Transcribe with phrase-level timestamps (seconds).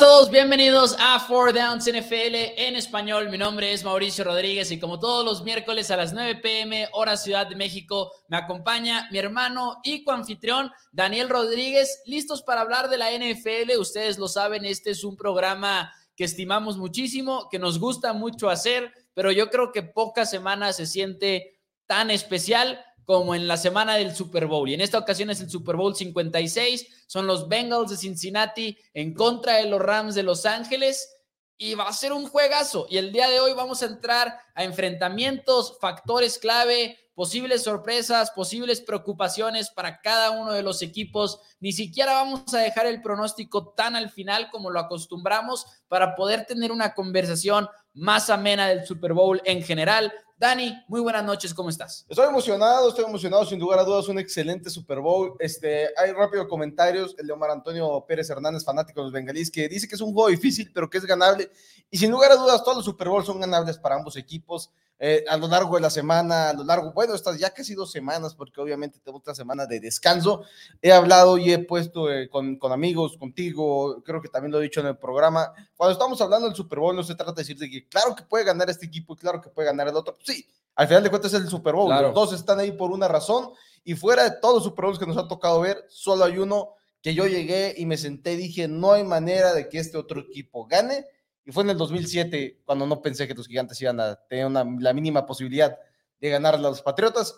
[0.00, 3.28] Todos, bienvenidos a Four Downs NFL en español.
[3.28, 7.18] Mi nombre es Mauricio Rodríguez y como todos los miércoles a las 9 pm hora
[7.18, 12.96] Ciudad de México, me acompaña mi hermano y coanfitrión Daniel Rodríguez, listos para hablar de
[12.96, 13.78] la NFL.
[13.78, 18.90] Ustedes lo saben, este es un programa que estimamos muchísimo, que nos gusta mucho hacer,
[19.12, 24.14] pero yo creo que pocas semanas se siente tan especial como en la semana del
[24.14, 24.68] Super Bowl.
[24.68, 27.06] Y en esta ocasión es el Super Bowl 56.
[27.08, 31.12] Son los Bengals de Cincinnati en contra de los Rams de Los Ángeles.
[31.58, 32.86] Y va a ser un juegazo.
[32.88, 38.80] Y el día de hoy vamos a entrar a enfrentamientos, factores clave, posibles sorpresas, posibles
[38.80, 41.38] preocupaciones para cada uno de los equipos.
[41.60, 46.46] Ni siquiera vamos a dejar el pronóstico tan al final como lo acostumbramos para poder
[46.46, 50.10] tener una conversación más amena del Super Bowl en general.
[50.38, 52.06] Dani, muy buenas noches, ¿cómo estás?
[52.08, 55.34] Estoy emocionado, estoy emocionado, sin lugar a dudas, un excelente Super Bowl.
[55.40, 59.86] Este, hay rápido comentarios, el de Antonio Pérez Hernández, fanático de los bengalíes, que dice
[59.86, 61.50] que es un juego difícil, pero que es ganable.
[61.90, 64.70] Y sin lugar a dudas, todos los Super Bowl son ganables para ambos equipos.
[65.02, 67.90] Eh, a lo largo de la semana, a lo largo, bueno, estas ya casi dos
[67.90, 70.42] semanas, porque obviamente tengo otra semana de descanso.
[70.82, 74.64] He hablado y he puesto eh, con, con, amigos, contigo, creo que también lo he
[74.64, 75.54] dicho en el programa.
[75.74, 78.24] Cuando estamos hablando del Super Bowl, no se trata de decir de que claro que
[78.24, 80.18] puede ganar este equipo y claro que puede ganar el otro.
[80.22, 81.90] Sí, al final de cuentas es el Super Bowl.
[81.90, 83.52] Los dos están ahí por una razón
[83.84, 86.74] y fuera de todos los Super Bowls que nos ha tocado ver, solo hay uno
[87.00, 90.20] que yo llegué y me senté y dije, no hay manera de que este otro
[90.20, 91.06] equipo gane
[91.44, 94.92] y fue en el 2007 cuando no pensé que los gigantes iban a tener la
[94.92, 95.78] mínima posibilidad
[96.20, 97.34] de ganar a los Patriotas.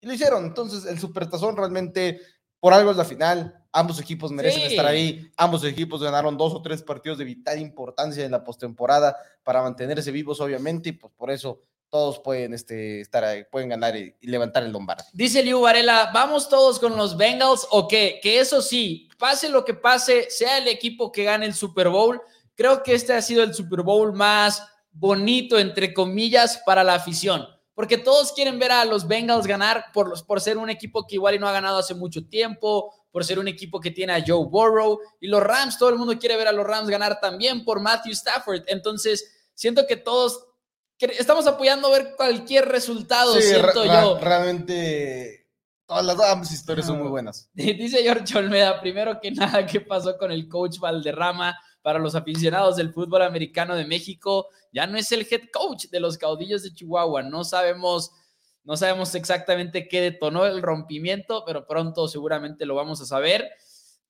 [0.00, 0.44] Y lo hicieron.
[0.44, 2.20] Entonces, el Supertazón realmente,
[2.60, 3.64] por algo es la final.
[3.72, 5.30] Ambos equipos merecen estar ahí.
[5.36, 10.10] Ambos equipos ganaron dos o tres partidos de vital importancia en la postemporada para mantenerse
[10.10, 14.64] vivos, obviamente, y pues por eso todos pueden este, estar ahí, pueden ganar y, levantar
[14.64, 15.04] el Lombardi.
[15.12, 18.18] Dice Liu Varela, ¿vamos todos con los Bengals o qué?
[18.22, 22.20] Que eso sí, pase lo que pase, sea el equipo que gane el Super Bowl,
[22.56, 27.46] Creo que este ha sido el Super Bowl más bonito, entre comillas, para la afición,
[27.74, 31.16] porque todos quieren ver a los Bengals ganar por, los, por ser un equipo que
[31.16, 34.24] igual y no ha ganado hace mucho tiempo, por ser un equipo que tiene a
[34.26, 37.64] Joe Burrow, y los Rams, todo el mundo quiere ver a los Rams ganar también
[37.64, 38.62] por Matthew Stafford.
[38.68, 40.46] Entonces, siento que todos
[40.98, 44.18] estamos apoyando a ver cualquier resultado, siento yo.
[44.18, 45.46] Realmente
[45.86, 47.50] todas las ambas historias son muy buenas.
[47.54, 51.58] Dice George Olmeda, primero que nada, ¿qué pasó con el coach Valderrama?
[51.86, 56.00] Para los aficionados del fútbol americano de México, ya no es el head coach de
[56.00, 57.22] los caudillos de Chihuahua.
[57.22, 58.10] No sabemos,
[58.64, 63.52] no sabemos exactamente qué detonó el rompimiento, pero pronto seguramente lo vamos a saber.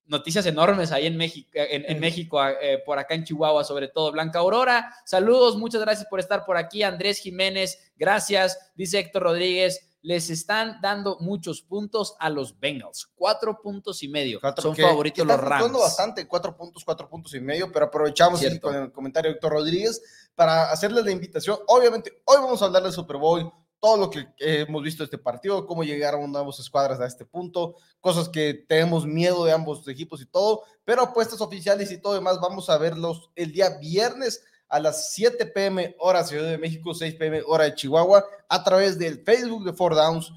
[0.06, 4.10] Noticias enormes ahí en México, en, México eh, por acá en Chihuahua, sobre todo.
[4.10, 6.82] Blanca Aurora, saludos, muchas gracias por estar por aquí.
[6.82, 8.72] Andrés Jiménez, gracias.
[8.74, 13.08] Dice Héctor Rodríguez, les están dando muchos puntos a los Bengals.
[13.14, 14.40] Cuatro puntos y medio.
[14.58, 15.72] Son favoritos los Rams.
[15.72, 20.00] bastante, cuatro puntos, cuatro puntos y medio, pero aprovechamos con el comentario de Héctor Rodríguez
[20.34, 21.58] para hacerles la invitación.
[21.66, 25.18] Obviamente, hoy vamos a hablar del Super Bowl, todo lo que hemos visto de este
[25.18, 30.20] partido, cómo llegaron nuevos escuadras a este punto, cosas que tenemos miedo de ambos equipos
[30.22, 34.80] y todo, pero apuestas oficiales y todo demás vamos a verlos el día viernes a
[34.80, 39.22] las 7 pm hora Ciudad de México, 6 pm hora de Chihuahua, a través del
[39.22, 40.32] Facebook de Four Downs,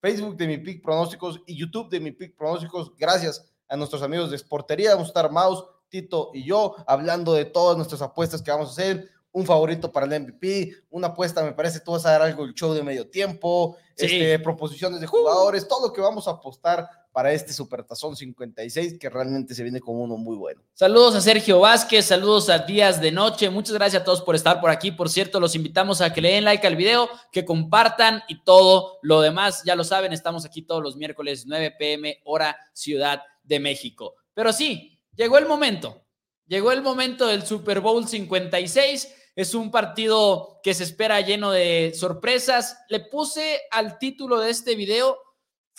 [0.00, 2.92] Facebook de Mi Pick Pronósticos y YouTube de Mi Pick Pronósticos.
[2.96, 7.44] Gracias a nuestros amigos de Sportería, vamos a estar Maus, Tito y yo hablando de
[7.44, 9.08] todas nuestras apuestas que vamos a hacer.
[9.32, 12.52] Un favorito para el MVP, una apuesta, me parece, tú vas a dar algo el
[12.52, 17.32] show de medio tiempo, este, proposiciones de jugadores, todo lo que vamos a apostar para
[17.32, 20.62] este Supertazón 56 que realmente se viene como uno muy bueno.
[20.74, 24.60] Saludos a Sergio Vázquez, saludos a Días de Noche, muchas gracias a todos por estar
[24.60, 24.92] por aquí.
[24.92, 28.98] Por cierto, los invitamos a que le den like al video, que compartan y todo
[29.02, 33.58] lo demás, ya lo saben, estamos aquí todos los miércoles 9 pm hora Ciudad de
[33.58, 34.14] México.
[34.34, 36.02] Pero sí, llegó el momento,
[36.46, 39.16] llegó el momento del Super Bowl 56.
[39.36, 42.78] Es un partido que se espera lleno de sorpresas.
[42.88, 45.18] Le puse al título de este video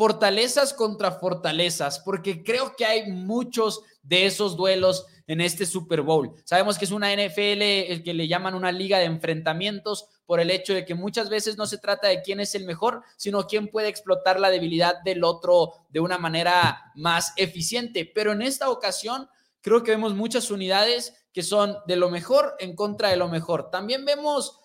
[0.01, 6.33] fortalezas contra fortalezas, porque creo que hay muchos de esos duelos en este Super Bowl.
[6.43, 10.49] Sabemos que es una NFL, el que le llaman una liga de enfrentamientos, por el
[10.49, 13.67] hecho de que muchas veces no se trata de quién es el mejor, sino quién
[13.67, 18.11] puede explotar la debilidad del otro de una manera más eficiente.
[18.11, 19.29] Pero en esta ocasión,
[19.61, 23.69] creo que vemos muchas unidades que son de lo mejor en contra de lo mejor.
[23.69, 24.61] También vemos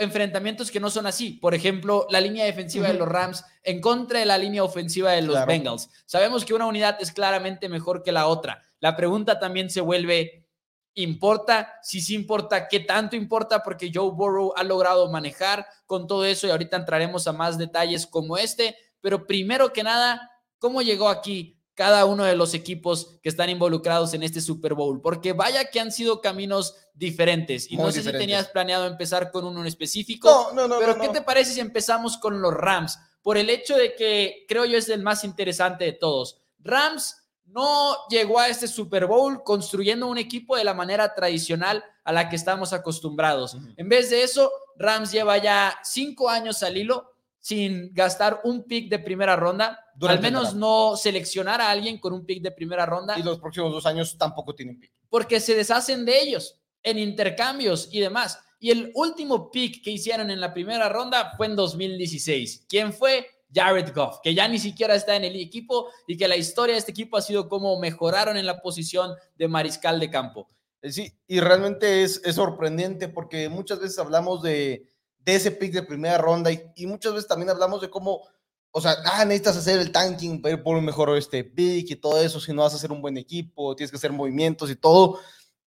[0.00, 1.32] enfrentamientos que no son así.
[1.32, 5.22] Por ejemplo, la línea defensiva de los Rams en contra de la línea ofensiva de
[5.22, 5.88] los Bengals.
[6.06, 8.62] Sabemos que una unidad es claramente mejor que la otra.
[8.80, 10.48] La pregunta también se vuelve,
[10.94, 11.74] ¿importa?
[11.82, 13.62] Si sí importa, ¿qué tanto importa?
[13.62, 18.06] Porque Joe Burrow ha logrado manejar con todo eso y ahorita entraremos a más detalles
[18.06, 18.74] como este.
[19.02, 24.12] Pero primero que nada, ¿cómo llegó aquí cada uno de los equipos que están involucrados
[24.14, 27.70] en este Super Bowl, porque vaya que han sido caminos diferentes.
[27.70, 30.98] Y no sé si tenías planeado empezar con uno en específico, no, no, no, pero
[30.98, 32.98] ¿qué te parece si empezamos con los Rams?
[33.22, 36.38] Por el hecho de que creo yo es el más interesante de todos.
[36.58, 42.12] Rams no llegó a este Super Bowl construyendo un equipo de la manera tradicional a
[42.12, 43.56] la que estamos acostumbrados.
[43.76, 48.90] En vez de eso, Rams lleva ya cinco años al hilo sin gastar un pick
[48.90, 53.18] de primera ronda, al menos no seleccionar a alguien con un pick de primera ronda.
[53.18, 54.92] Y los próximos dos años tampoco tienen pick.
[55.08, 58.38] Porque se deshacen de ellos en intercambios y demás.
[58.58, 62.66] Y el último pick que hicieron en la primera ronda fue en 2016.
[62.68, 63.26] ¿Quién fue?
[63.52, 66.78] Jared Goff, que ya ni siquiera está en el equipo y que la historia de
[66.78, 70.48] este equipo ha sido cómo mejoraron en la posición de mariscal de campo.
[70.82, 74.84] Eh, sí, y realmente es, es sorprendente porque muchas veces hablamos de,
[75.30, 78.22] de ese pick de primera ronda y, muchas veces también hablamos de cómo,
[78.70, 81.96] o sea, ah, necesitas hacer el tanking para ir por un mejor este pick y
[81.96, 84.76] todo eso, si no vas a hacer un buen equipo, tienes que hacer movimientos y
[84.76, 85.18] todo.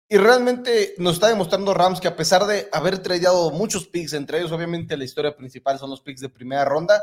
[0.08, 4.40] Y realmente nos está demostrando Rams que a pesar de haber tradeado muchos picks, entre
[4.40, 7.00] ellos obviamente la historia principal son los picks de primera ronda,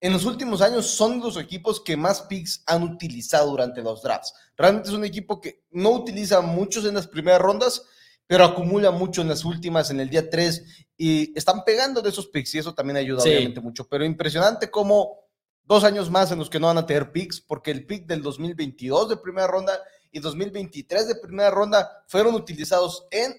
[0.00, 4.34] en los últimos años son los equipos que más picks han utilizado durante los drafts.
[4.56, 7.84] Realmente es un equipo que no utiliza muchos en las primeras rondas,
[8.26, 12.28] pero acumula mucho en las últimas, en el día 3, y están pegando de esos
[12.28, 13.86] picks, y eso también ayuda obviamente mucho.
[13.88, 15.18] Pero impresionante como
[15.64, 18.22] dos años más en los que no van a tener picks, porque el pick del
[18.22, 19.78] 2022 de primera ronda
[20.10, 23.34] y 2023 de primera ronda fueron utilizados en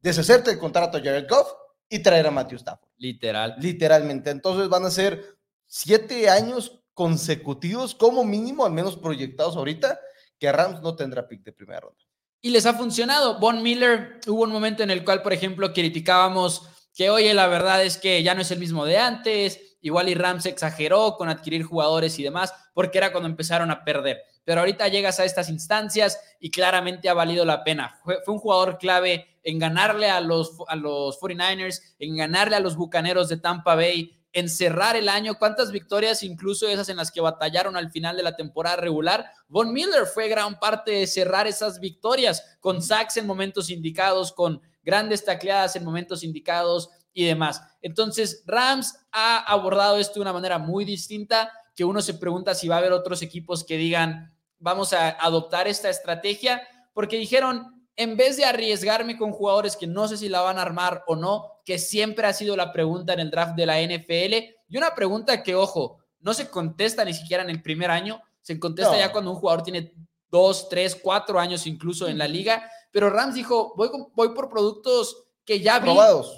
[0.00, 1.52] deshacerte del contrato a Jared Goff
[1.88, 2.90] y traer a Matthew Stafford.
[2.96, 3.54] Literal.
[3.58, 4.30] Literalmente.
[4.30, 9.98] Entonces van a ser siete años consecutivos, como mínimo, al menos proyectados ahorita,
[10.38, 12.03] que Rams no tendrá pick de primera ronda.
[12.44, 13.38] Y les ha funcionado.
[13.38, 17.82] Von Miller, hubo un momento en el cual, por ejemplo, criticábamos que, oye, la verdad
[17.82, 21.62] es que ya no es el mismo de antes, igual y Rams exageró con adquirir
[21.62, 24.20] jugadores y demás, porque era cuando empezaron a perder.
[24.44, 27.98] Pero ahorita llegas a estas instancias y claramente ha valido la pena.
[28.04, 32.60] Fue, fue un jugador clave en ganarle a los, a los 49ers, en ganarle a
[32.60, 37.20] los Bucaneros de Tampa Bay, encerrar el año, cuántas victorias, incluso esas en las que
[37.20, 39.30] batallaron al final de la temporada regular.
[39.48, 44.60] Von Miller fue gran parte de cerrar esas victorias con sacks en momentos indicados, con
[44.82, 47.62] grandes tacleadas en momentos indicados y demás.
[47.80, 52.68] Entonces, Rams ha abordado esto de una manera muy distinta, que uno se pregunta si
[52.68, 56.60] va a haber otros equipos que digan, vamos a adoptar esta estrategia,
[56.92, 60.62] porque dijeron, en vez de arriesgarme con jugadores que no sé si la van a
[60.62, 64.34] armar o no, que siempre ha sido la pregunta en el draft de la NFL,
[64.68, 68.58] y una pregunta que, ojo, no se contesta ni siquiera en el primer año, se
[68.58, 69.92] contesta ya cuando un jugador tiene
[70.30, 75.24] dos, tres, cuatro años incluso en la liga, pero Rams dijo, voy, voy por productos
[75.44, 75.90] que ya vi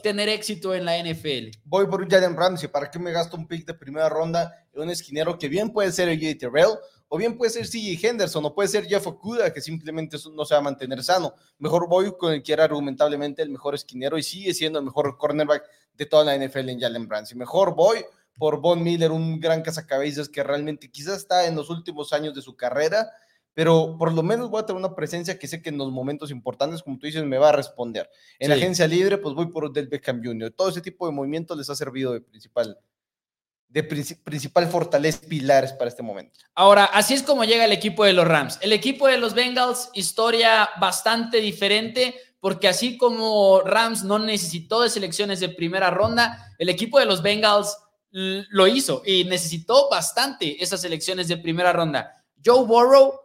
[0.02, 1.56] tener éxito en la NFL.
[1.64, 4.90] Voy por Jalen Ramsey, ¿para qué me gasto un pick de primera ronda en un
[4.90, 6.38] esquinero que bien puede ser el J.
[6.38, 10.44] Terrell, o bien puede ser CJ Henderson, o puede ser Jeff Okuda, que simplemente no
[10.44, 11.34] se va a mantener sano.
[11.58, 15.16] Mejor voy con el que era argumentablemente el mejor esquinero y sigue siendo el mejor
[15.16, 17.36] cornerback de toda la NFL en Jalen Ramsey.
[17.36, 18.04] Mejor voy
[18.36, 22.42] por Von Miller, un gran cazacabezas que realmente quizás está en los últimos años de
[22.42, 23.10] su carrera,
[23.54, 26.30] pero por lo menos voy a tener una presencia que sé que en los momentos
[26.30, 28.10] importantes, como tú dices, me va a responder.
[28.38, 30.50] En agencia libre, pues voy por Del Beckham Jr.
[30.50, 32.78] Todo ese tipo de movimientos les ha servido de principal
[33.68, 36.40] de principal fortaleza pilares para este momento.
[36.54, 38.58] Ahora, así es como llega el equipo de los Rams.
[38.62, 44.90] El equipo de los Bengals, historia bastante diferente, porque así como Rams no necesitó de
[44.90, 47.76] selecciones de primera ronda, el equipo de los Bengals
[48.11, 52.25] lo hizo y necesitó bastante esas selecciones de primera ronda.
[52.42, 53.20] Joe Burrow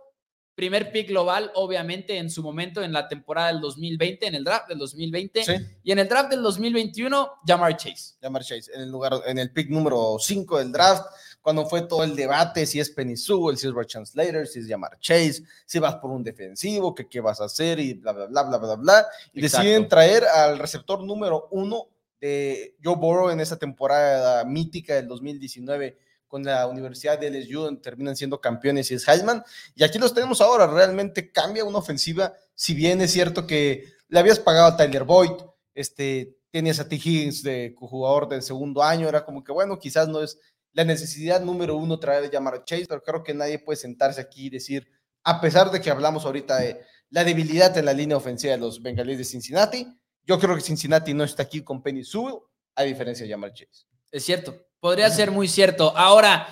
[0.56, 4.70] primer pick global, obviamente, en su momento en la temporada del 2020, en el draft
[4.70, 5.44] del 2020.
[5.84, 8.16] Y en el draft del 2021, Jamar Chase.
[8.22, 11.06] Jamar Chase, en el, lugar, en el pick número 5 del draft,
[11.42, 14.68] cuando fue todo el debate si es Penny Sewell, si es Rachel Slater, si es
[14.68, 18.28] Jamar Chase, si vas por un defensivo, que qué vas a hacer y bla, bla,
[18.28, 19.08] bla, bla, bla, bla.
[19.34, 21.88] Y deciden traer al receptor número uno
[22.20, 25.98] de Joe Burrow en esa temporada mítica del 2019
[26.32, 29.44] con la Universidad de LSU, terminan siendo campeones y es Heisman.
[29.76, 34.18] Y aquí los tenemos ahora, realmente cambia una ofensiva, si bien es cierto que le
[34.18, 35.32] habías pagado a Tyler Boyd,
[35.76, 36.96] este, tenías a T.
[36.96, 40.40] Higgins de jugador del segundo año, era como que bueno, quizás no es
[40.72, 44.22] la necesidad número uno traer de llamar a Chase, pero creo que nadie puede sentarse
[44.22, 44.88] aquí y decir,
[45.26, 48.82] a pesar de que hablamos ahorita de la debilidad en la línea ofensiva de los
[48.82, 49.86] bengalíes de Cincinnati,
[50.26, 52.36] yo creo que Cincinnati no está aquí con Penny Sewell,
[52.76, 53.86] a diferencia de llamar Chase.
[54.12, 55.96] Es cierto, Podría ser muy cierto.
[55.96, 56.48] Ahora,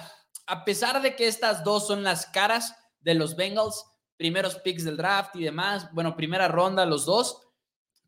[0.46, 3.84] a pesar de que estas dos son las caras de los Bengals,
[4.18, 7.42] primeros picks del draft y demás, bueno, primera ronda los dos,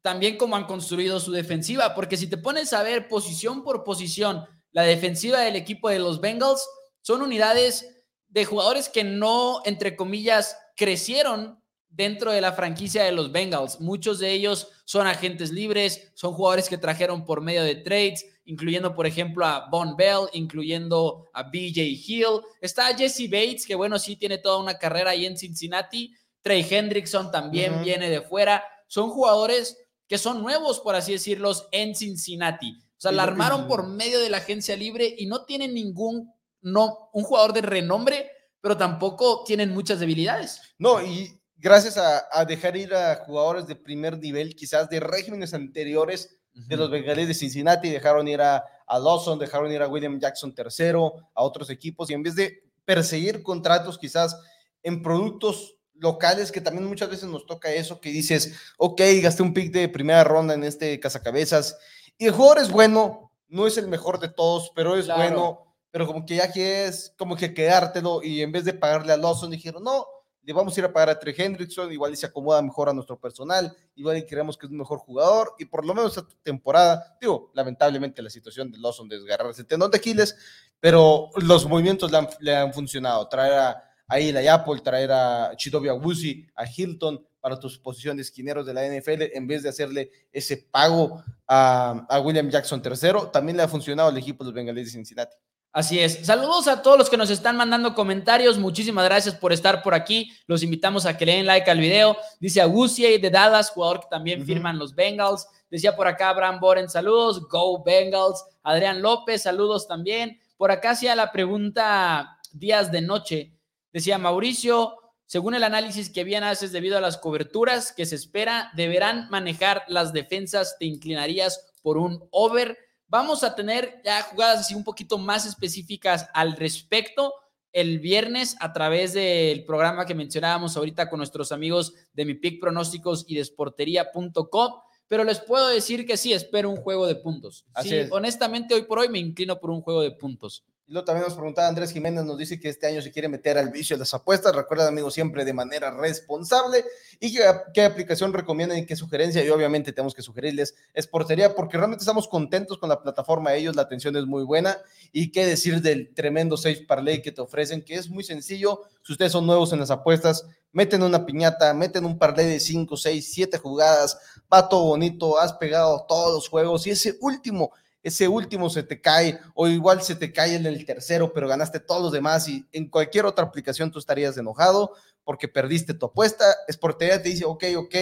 [0.03, 4.45] también como han construido su defensiva, porque si te pones a ver posición por posición,
[4.71, 6.63] la defensiva del equipo de los Bengals
[7.01, 11.59] son unidades de jugadores que no, entre comillas, crecieron
[11.89, 13.79] dentro de la franquicia de los Bengals.
[13.81, 18.95] Muchos de ellos son agentes libres, son jugadores que trajeron por medio de trades, incluyendo,
[18.95, 22.41] por ejemplo, a Von Bell, incluyendo a BJ Hill.
[22.59, 26.13] Está Jesse Bates, que bueno, sí tiene toda una carrera ahí en Cincinnati.
[26.41, 28.63] Trey Hendrickson también viene de fuera.
[28.87, 32.77] Son jugadores que son nuevos, por así decirlos, en Cincinnati.
[32.77, 36.31] O sea, la armaron por medio de la agencia libre y no tienen ningún,
[36.61, 38.29] no, un jugador de renombre,
[38.59, 40.61] pero tampoco tienen muchas debilidades.
[40.77, 46.40] No, y gracias a, dejar ir a jugadores de primer nivel, quizás de regímenes anteriores
[46.53, 50.53] de los Bengalíes de Cincinnati, dejaron ir a, a Lawson, dejaron ir a William Jackson
[50.57, 50.91] III,
[51.33, 54.37] a otros equipos, y en vez de perseguir contratos quizás
[54.83, 59.53] en productos locales, que también muchas veces nos toca eso, que dices, ok, gasté un
[59.53, 61.77] pick de primera ronda en este cazacabezas,
[62.17, 66.07] y el jugador es bueno, no es el mejor de todos, pero es bueno, pero
[66.07, 69.51] como que ya que es, como que quedártelo, y en vez de pagarle a Lawson,
[69.51, 70.05] dijeron, no,
[70.43, 72.93] le vamos a ir a pagar a Trey Hendrickson, igual y se acomoda mejor a
[72.93, 76.27] nuestro personal, igual y creemos que es un mejor jugador, y por lo menos esta
[76.43, 80.35] temporada, digo, lamentablemente la situación de Lawson de desgarrarse el tendón de Aquiles,
[80.79, 86.65] pero los movimientos le han, funcionado, traer a, a Apple, traer a Chidobe Awuzie, a
[86.65, 91.23] Hilton, para tus posiciones de esquineros de la NFL, en vez de hacerle ese pago
[91.47, 94.91] a, a William Jackson III, también le ha funcionado al equipo de los Bengalíes de
[94.91, 95.35] Cincinnati.
[95.73, 96.25] Así es.
[96.25, 98.57] Saludos a todos los que nos están mandando comentarios.
[98.57, 100.29] Muchísimas gracias por estar por aquí.
[100.45, 102.17] Los invitamos a que le den like al video.
[102.41, 105.47] Dice Agusie de Dallas, jugador que también firman los Bengals.
[105.69, 107.47] Decía por acá Abraham Boren, saludos.
[107.47, 108.43] Go Bengals.
[108.63, 110.41] Adrián López, saludos también.
[110.57, 113.53] Por acá hacía la pregunta días de noche.
[113.93, 118.71] Decía Mauricio, según el análisis que bien haces debido a las coberturas que se espera,
[118.75, 120.75] deberán manejar las defensas.
[120.77, 122.77] ¿Te inclinarías por un over?
[123.11, 127.33] Vamos a tener ya jugadas así un poquito más específicas al respecto
[127.73, 132.61] el viernes a través del programa que mencionábamos ahorita con nuestros amigos de Mi Pick
[132.61, 134.71] Pronósticos y de Sportería.com.
[135.09, 137.65] Pero les puedo decir que sí, espero un juego de puntos.
[137.73, 140.63] Así honestamente, hoy por hoy me inclino por un juego de puntos.
[140.91, 143.69] Luego también nos preguntaba Andrés Jiménez, nos dice que este año se quiere meter al
[143.69, 144.53] vicio de las apuestas.
[144.53, 146.83] Recuerden, amigos, siempre de manera responsable.
[147.17, 147.33] ¿Y
[147.73, 149.41] qué, aplicación recomiendan y qué sugerencia?
[149.41, 153.59] Y obviamente tenemos que sugerirles es Portería, porque realmente estamos contentos con la plataforma de
[153.59, 153.73] ellos.
[153.77, 154.77] La atención es muy buena.
[155.13, 158.81] Y qué decir del tremendo safe parlay que te ofrecen, que es muy sencillo.
[159.01, 162.97] Si ustedes son nuevos en las apuestas, meten una piñata, meten un parlay de 5,
[162.97, 164.17] 6, 7 jugadas.
[164.53, 166.85] Va todo bonito, has pegado todos los juegos.
[166.85, 167.71] Y ese último
[168.03, 171.79] ese último se te cae o igual se te cae en el tercero, pero ganaste
[171.79, 176.45] todos los demás y en cualquier otra aplicación tú estarías enojado porque perdiste tu apuesta.
[176.71, 177.95] Sportería te dice, ok, ok,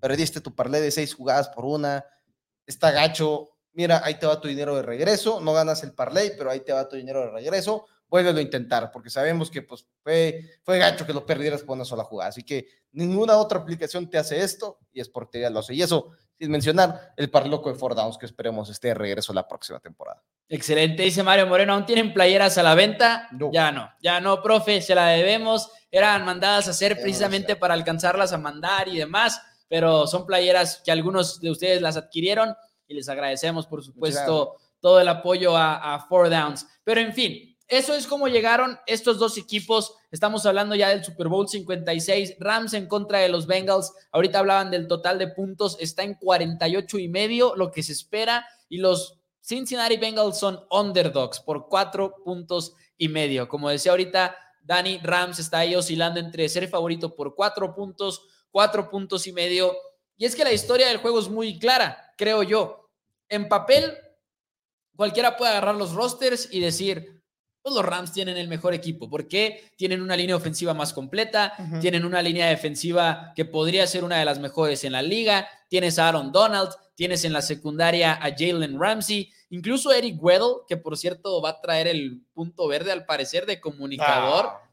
[0.00, 2.04] perdiste tu parlay de seis jugadas por una,
[2.66, 6.50] está gacho, mira, ahí te va tu dinero de regreso, no ganas el parlay, pero
[6.50, 10.44] ahí te va tu dinero de regreso, vuélvelo a intentar, porque sabemos que pues fue,
[10.62, 14.18] fue gacho que lo perdieras por una sola jugada, así que ninguna otra aplicación te
[14.18, 18.16] hace esto y Sportería lo hace, y eso sin mencionar el parloco de Four Downs
[18.16, 20.22] que esperemos esté de regreso la próxima temporada.
[20.48, 23.28] Excelente, dice Mario Moreno, ¿aún tienen playeras a la venta?
[23.52, 28.32] Ya no, ya no, profe, se la debemos, eran mandadas a hacer precisamente para alcanzarlas
[28.32, 32.54] a mandar y demás, pero son playeras que algunos de ustedes las adquirieron
[32.86, 36.66] y les agradecemos, por supuesto, todo el apoyo a, a Four Downs.
[36.84, 39.94] Pero en fin, eso es como llegaron estos dos equipos.
[40.10, 43.92] Estamos hablando ya del Super Bowl 56, Rams en contra de los Bengals.
[44.10, 48.46] Ahorita hablaban del total de puntos, está en 48 y medio, lo que se espera.
[48.70, 53.48] Y los Cincinnati Bengals son underdogs por cuatro puntos y medio.
[53.48, 58.88] Como decía ahorita, Danny Rams está ahí oscilando entre ser favorito por cuatro puntos, cuatro
[58.88, 59.76] puntos y medio.
[60.16, 62.90] Y es que la historia del juego es muy clara, creo yo.
[63.28, 63.94] En papel,
[64.96, 67.17] cualquiera puede agarrar los rosters y decir,
[67.68, 69.08] pues, los Rams tienen el mejor equipo.
[69.08, 74.18] porque Tienen una línea ofensiva más completa, tienen una línea defensiva que podría ser una
[74.18, 75.48] de las mejores en la liga.
[75.68, 80.76] Tienes a Aaron Donald, tienes en la secundaria a Jalen Ramsey, incluso Eric Weddle, que
[80.76, 84.46] por cierto va a traer el punto verde al parecer de comunicador.
[84.46, 84.64] Ah.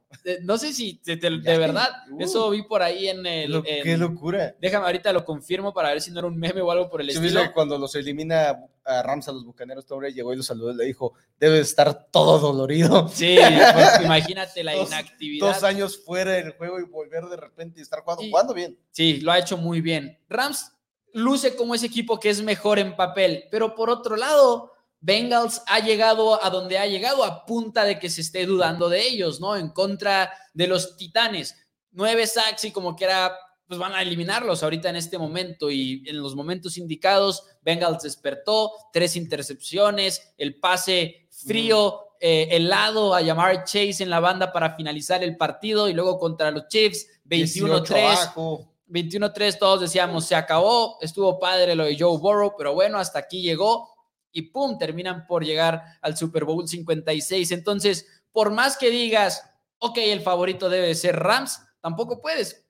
[0.44, 1.18] No sé si de,
[1.58, 2.22] verdad, uh.
[2.22, 3.62] eso vi por ahí en el.
[3.64, 4.56] qué locura.
[4.62, 7.10] Déjame ahorita lo confirmo para ver si no era un meme o algo por el
[7.10, 7.42] estilo.
[7.54, 10.86] cuando los elimina a Rams a los bucaneros, Tobre llegó y los saludó y le
[10.86, 13.10] dijo: Debe estar todo dolorido.
[13.10, 13.38] Sí,
[13.74, 15.48] pues, imagínate la inactividad.
[15.48, 18.78] Dos años fuera del juego y volver de repente y estar jugando, jugando bien.
[18.92, 20.20] Sí, lo ha hecho muy bien.
[20.30, 20.72] Rams
[21.14, 24.74] luce como ese equipo que es mejor en papel, pero por otro lado
[25.06, 29.02] Bengals ha llegado a donde ha llegado a punta de que se esté dudando de
[29.02, 29.56] ellos, ¿no?
[29.56, 31.56] En contra de los Titanes.
[31.92, 33.38] Nueve sacks y como que era,
[33.68, 38.72] pues van a eliminarlos ahorita en este momento y en los momentos indicados, Bengals despertó,
[38.94, 44.76] tres intercepciones, el pase frío, eh, el lado a llamar Chase en la banda para
[44.76, 48.68] finalizar el partido y luego contra los Chiefs 21-3.
[48.88, 53.42] 21-3 todos decíamos, se acabó, estuvo padre lo de Joe Burrow, pero bueno, hasta aquí
[53.42, 53.90] llegó
[54.32, 57.52] y pum, terminan por llegar al Super Bowl 56.
[57.52, 59.42] Entonces, por más que digas,
[59.80, 62.65] ok, el favorito debe ser Rams, tampoco puedes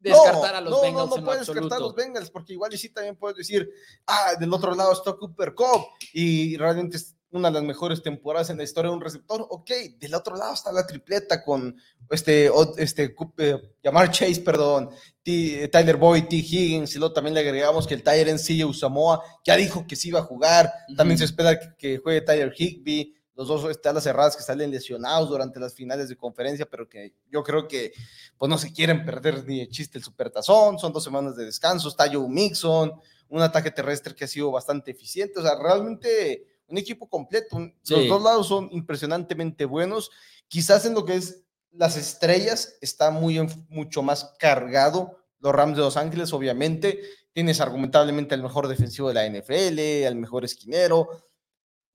[0.00, 1.10] descartar a los Bengals.
[1.10, 3.68] No, no, puedes descartar a los Bengals, porque igual y sí también puedes decir,
[4.06, 8.48] ah, del otro lado está Cooper Cup y realmente es una de las mejores temporadas
[8.50, 9.46] en la historia de un receptor.
[9.50, 11.76] Ok, del otro lado está la tripleta con
[12.10, 13.14] este, este
[13.82, 14.90] llamar Chase, perdón,
[15.22, 16.36] Tyler Boyd, T.
[16.36, 18.64] Higgins, y luego también le agregamos que el Tyler C.
[18.64, 20.72] Usamoa ya dijo que sí iba a jugar.
[20.96, 24.72] También se espera que, que juegue Tyler Higby los dos están las cerradas que salen
[24.72, 27.92] lesionados durante las finales de conferencia, pero que yo creo que
[28.36, 31.88] pues no se quieren perder ni de chiste el supertazón, son dos semanas de descanso,
[31.88, 32.92] está Joe Mixon,
[33.28, 38.08] un ataque terrestre que ha sido bastante eficiente, o sea, realmente un equipo completo, los
[38.08, 40.10] dos lados son impresionantemente buenos,
[40.48, 45.82] quizás en lo que es las estrellas está muy mucho más cargado los Rams de
[45.82, 47.00] Los Ángeles, obviamente,
[47.32, 51.27] tienes argumentablemente el mejor defensivo de la NFL, el mejor esquinero,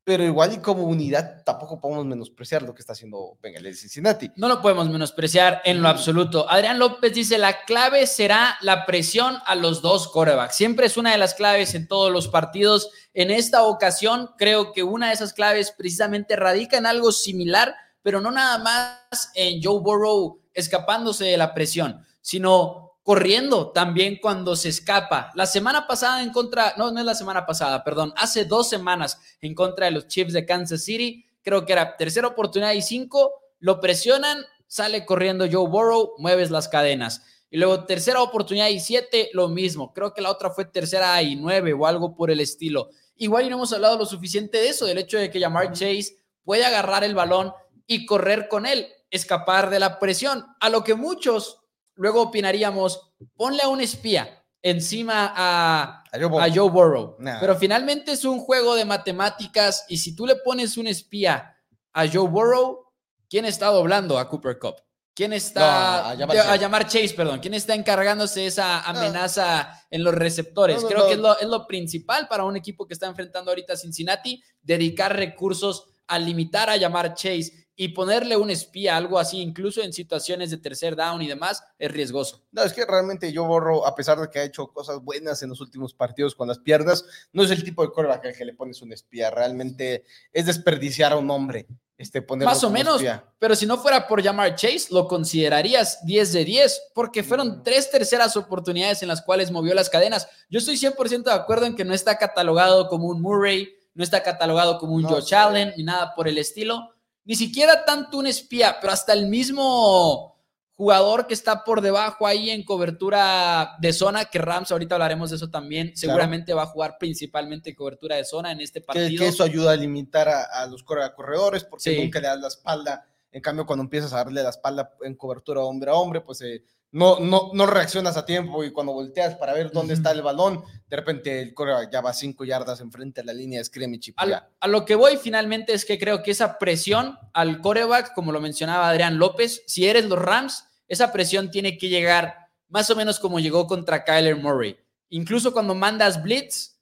[0.03, 4.31] pero igual y como unidad tampoco podemos menospreciar lo que está haciendo Bengals Cincinnati.
[4.35, 6.49] No lo podemos menospreciar en lo absoluto.
[6.49, 10.55] Adrián López dice, la clave será la presión a los dos corebacks.
[10.55, 12.89] Siempre es una de las claves en todos los partidos.
[13.13, 18.19] En esta ocasión creo que una de esas claves precisamente radica en algo similar, pero
[18.19, 24.69] no nada más en Joe Burrow escapándose de la presión, sino corriendo también cuando se
[24.69, 25.31] escapa.
[25.35, 29.19] La semana pasada en contra, no, no es la semana pasada, perdón, hace dos semanas
[29.41, 33.33] en contra de los Chiefs de Kansas City, creo que era tercera oportunidad y cinco,
[33.59, 37.23] lo presionan, sale corriendo Joe Burrow, mueves las cadenas.
[37.49, 39.93] Y luego tercera oportunidad y siete, lo mismo.
[39.93, 42.89] Creo que la otra fue tercera y nueve o algo por el estilo.
[43.15, 46.17] Igual y no hemos hablado lo suficiente de eso, del hecho de que Jamar Chase
[46.43, 47.53] puede agarrar el balón
[47.85, 51.59] y correr con él, escapar de la presión, a lo que muchos
[51.95, 57.17] luego opinaríamos, ponle a un espía encima a, a Joe, Burrow.
[57.39, 61.57] Pero finalmente es un juego de matemáticas y si tú le pones un espía
[61.91, 62.85] a Joe Burrow,
[63.29, 64.75] ¿quién está doblando a Cooper Cup?
[65.15, 67.39] ¿Quién está a, llamar Chase, perdón?
[67.39, 70.83] ¿Quién está encargándose esa amenaza en los receptores?
[70.83, 73.77] Creo que es lo, es lo principal para un equipo que está enfrentando ahorita a
[73.77, 79.81] Cincinnati, dedicar recursos a limitar a llamar Chase y ponerle un espía, algo así, incluso
[79.81, 82.43] en situaciones de tercer down y demás, es riesgoso.
[82.51, 85.49] No, es que realmente yo borro, a pesar de que ha hecho cosas buenas en
[85.49, 88.53] los últimos partidos con las piernas, no es el tipo de coreback al que le
[88.53, 91.67] pones un espía, realmente es desperdiciar a un hombre.
[91.95, 93.01] Este, Más o menos,
[93.37, 97.63] pero si no fuera por llamar Chase, lo considerarías 10 de 10, porque fueron mm.
[97.63, 100.27] tres terceras oportunidades en las cuales movió las cadenas.
[100.49, 104.23] Yo estoy 100% de acuerdo en que no está catalogado como un Murray, no está
[104.23, 106.92] catalogado como un Joe Allen, ni nada por el estilo,
[107.25, 110.33] ni siquiera tanto un espía, pero hasta el mismo
[110.75, 115.37] jugador que está por debajo ahí en cobertura de zona, que Rams, ahorita hablaremos de
[115.37, 119.23] eso también, seguramente va a jugar principalmente cobertura de zona en este partido.
[119.23, 123.07] Que, eso ayuda a limitar a, los corredores, porque nunca le das la espalda.
[123.31, 126.63] En cambio, cuando empiezas a darle la espalda en cobertura hombre a hombre, pues eh,
[126.93, 130.63] no, no, no reaccionas a tiempo y cuando volteas para ver dónde está el balón,
[130.87, 134.13] de repente el coreback ya va cinco yardas enfrente a la línea de scrimmage.
[134.15, 138.31] A, a, lo que voy finalmente es que creo que esa presión al coreback, como
[138.31, 142.95] lo mencionaba Adrián López, si eres los Rams, esa presión tiene que llegar más o
[142.95, 144.77] menos como llegó contra Kyler Murray.
[145.09, 146.77] Incluso cuando mandas blitz,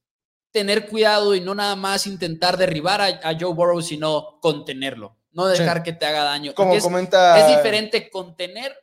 [0.52, 5.84] tener cuidado y no nada más intentar derribar a, Joe Burrow, sino contenerlo, no dejar
[5.84, 6.54] que te haga daño.
[6.54, 7.40] Como comenta...
[7.40, 8.76] es diferente contener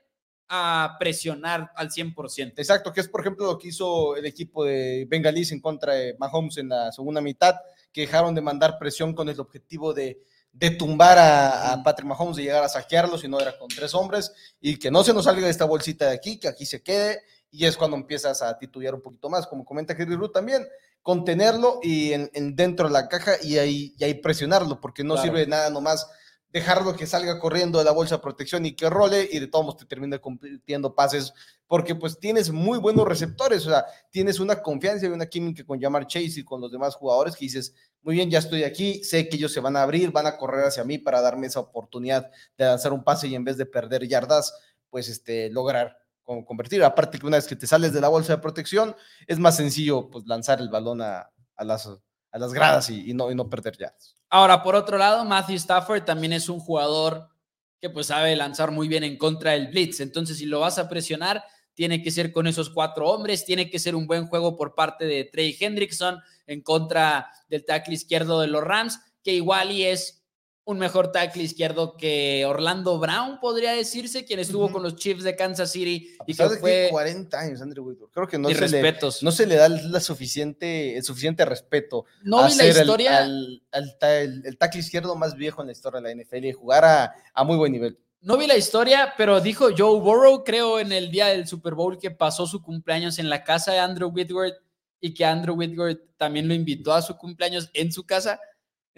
[0.48, 2.54] a presionar al 100%.
[2.56, 6.16] Exacto, que es por ejemplo lo que hizo el equipo de Bengalis en contra de
[6.18, 7.54] Mahomes en la segunda mitad,
[7.92, 12.44] que dejaron de mandar presión con el objetivo de, de tumbar a, Patrick Mahomes, de
[12.44, 15.44] llegar a saquearlo, si no era con tres hombres, y que no se nos salga
[15.44, 18.94] de esta bolsita de aquí, que aquí se quede, y es cuando empiezas a titubear
[18.94, 20.66] un poquito más, como comenta Kerry Root también,
[21.02, 25.40] contenerlo y en, dentro de la caja y ahí, y ahí presionarlo, porque no sirve
[25.40, 26.06] de nada nomás
[26.52, 29.76] dejarlo que salga corriendo de la bolsa de protección y que role y de todos
[29.76, 31.34] te termina cumpliendo pases
[31.66, 35.80] porque pues tienes muy buenos receptores, o sea, tienes una confianza y una química con
[35.80, 39.28] Jamar Chase y con los demás jugadores que dices, muy bien, ya estoy aquí, sé
[39.28, 42.30] que ellos se van a abrir, van a correr hacia mí para darme esa oportunidad
[42.56, 44.54] de lanzar un pase y en vez de perder yardas,
[44.88, 45.98] pues este, lograr
[46.46, 46.82] convertir.
[46.84, 48.94] Aparte que una vez que te sales de la bolsa de protección,
[49.26, 53.34] es más sencillo pues lanzar el balón a, las, a las gradas y, no, y
[53.34, 54.17] no perder yardas.
[54.30, 57.28] Ahora, por otro lado, Matthew Stafford también es un jugador
[57.80, 60.00] que pues sabe lanzar muy bien en contra del blitz.
[60.00, 61.42] Entonces, si lo vas a presionar,
[61.74, 65.06] tiene que ser con esos cuatro hombres, tiene que ser un buen juego por parte
[65.06, 70.17] de Trey Hendrickson en contra del tackle izquierdo de los Rams, que igual y es
[70.68, 75.34] un mejor tackle izquierdo que Orlando Brown, podría decirse, quien estuvo con los Chiefs de
[75.34, 78.12] Kansas City y que fue 40 años, Andrew Whitworth.
[78.12, 82.04] Creo que no, se le, no se le da la suficiente, el suficiente respeto.
[82.22, 83.24] No vi la historia.
[83.24, 87.14] El, el, tackle izquierdo más viejo en la historia de la NFL y jugar a,
[87.32, 87.98] a muy buen nivel.
[88.20, 91.98] No vi la historia, pero dijo Joe Burrow, creo, en el día del Super Bowl
[91.98, 94.58] que pasó su cumpleaños en la casa de Andrew Whitworth
[95.00, 98.38] y que Andrew Whitworth también lo invitó a su cumpleaños en su casa.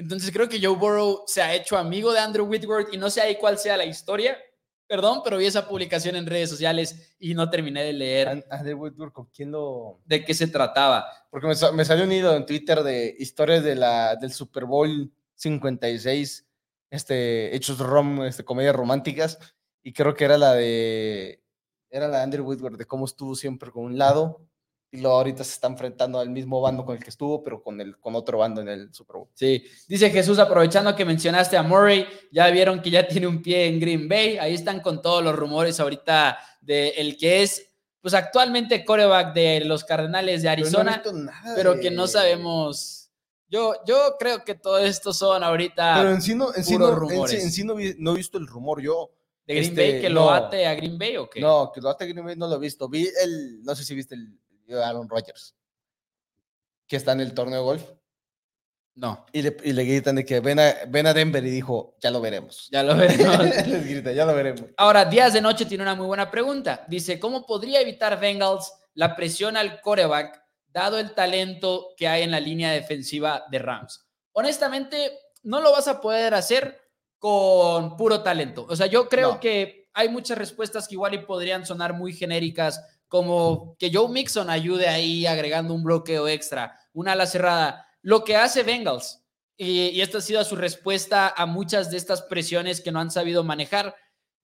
[0.00, 3.20] Entonces creo que Joe Burrow se ha hecho amigo de Andrew Whitworth y no sé
[3.20, 4.38] ahí cuál sea la historia.
[4.86, 8.46] Perdón, pero vi esa publicación en redes sociales y no terminé de leer.
[8.50, 10.00] Andrew Whitworth, ¿con quién lo...?
[10.06, 11.06] ¿De qué se trataba?
[11.28, 16.48] Porque me, salió un hilo en Twitter de historias de la, del Super Bowl 56,
[16.88, 19.38] este, hechos rom, este, comedias románticas,
[19.82, 21.44] y creo que era la de...
[21.90, 24.48] Era la de Andrew Whitworth, de cómo estuvo siempre con un lado
[24.92, 27.80] y luego ahorita se está enfrentando al mismo bando con el que estuvo, pero con,
[27.80, 29.28] el, con otro bando en el Super Bowl.
[29.34, 33.66] Sí, dice Jesús, aprovechando que mencionaste a Murray, ya vieron que ya tiene un pie
[33.66, 38.14] en Green Bay, ahí están con todos los rumores ahorita de el que es, pues
[38.14, 41.02] actualmente coreback de los Cardenales de Arizona,
[41.54, 43.10] pero, que no sabemos.
[43.48, 46.94] Yo, yo creo que todo esto son ahorita pero en sí no, en sí no,
[46.94, 47.42] rumores.
[47.42, 49.10] En sí, no, he visto el rumor yo.
[49.44, 49.86] ¿De Green Bay?
[49.86, 51.40] Este, ¿Que lo ate a Green Bay o qué?
[51.40, 52.88] No, que lo ate a Green Bay no lo he visto.
[52.88, 54.38] Vi el, no sé si viste el,
[54.76, 55.54] Aaron Rodgers,
[56.86, 57.84] que está en el torneo de golf.
[58.94, 59.24] No.
[59.32, 62.10] Y le, y le gritan de que ven a, ven a, Denver y dijo, ya
[62.10, 62.68] lo veremos.
[62.70, 63.38] Ya lo veremos.
[63.66, 64.64] Les grita, ya lo veremos.
[64.76, 66.84] Ahora, Días de Noche tiene una muy buena pregunta.
[66.88, 72.30] Dice, ¿cómo podría evitar Bengals la presión al coreback dado el talento que hay en
[72.30, 74.06] la línea defensiva de Rams?
[74.32, 76.78] Honestamente, no lo vas a poder hacer
[77.18, 78.66] con puro talento.
[78.68, 82.82] O sea, yo creo que hay muchas respuestas que igual y podrían sonar muy genéricas
[83.10, 88.36] como que Joe Mixon ayude ahí agregando un bloqueo extra, una ala cerrada, lo que
[88.36, 89.24] hace Bengals.
[89.56, 93.42] Y, esta ha sido su respuesta a muchas de estas presiones que no han sabido
[93.42, 93.96] manejar.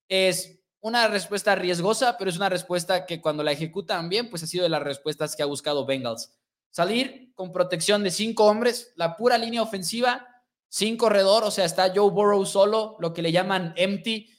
[0.09, 4.49] Es una respuesta riesgosa, pero es una respuesta que cuando la ejecutan bien, pues ha
[4.49, 6.37] sido de las respuestas que ha buscado Bengals.
[6.71, 10.27] Salir con protección de cinco hombres, la pura línea ofensiva,
[10.69, 14.36] sin corredor, o sea, está Joe Burrow solo, lo que le llaman empty,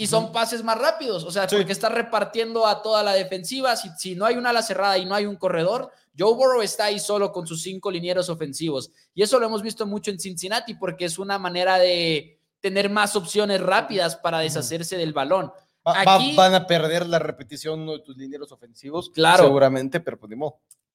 [0.00, 3.74] y son pases más rápidos, o sea, porque está repartiendo a toda la defensiva.
[3.74, 6.84] Si, si, no hay una ala cerrada y no hay un corredor, Joe Burrow está
[6.84, 8.92] ahí solo con sus cinco linieros ofensivos.
[9.12, 13.16] Y eso lo hemos visto mucho en Cincinnati porque es una manera de tener más
[13.16, 15.50] opciones rápidas para deshacerse del balón.
[15.84, 20.30] Aquí, van a perder la repetición uno de tus linieros ofensivos, claro, seguramente, pero pues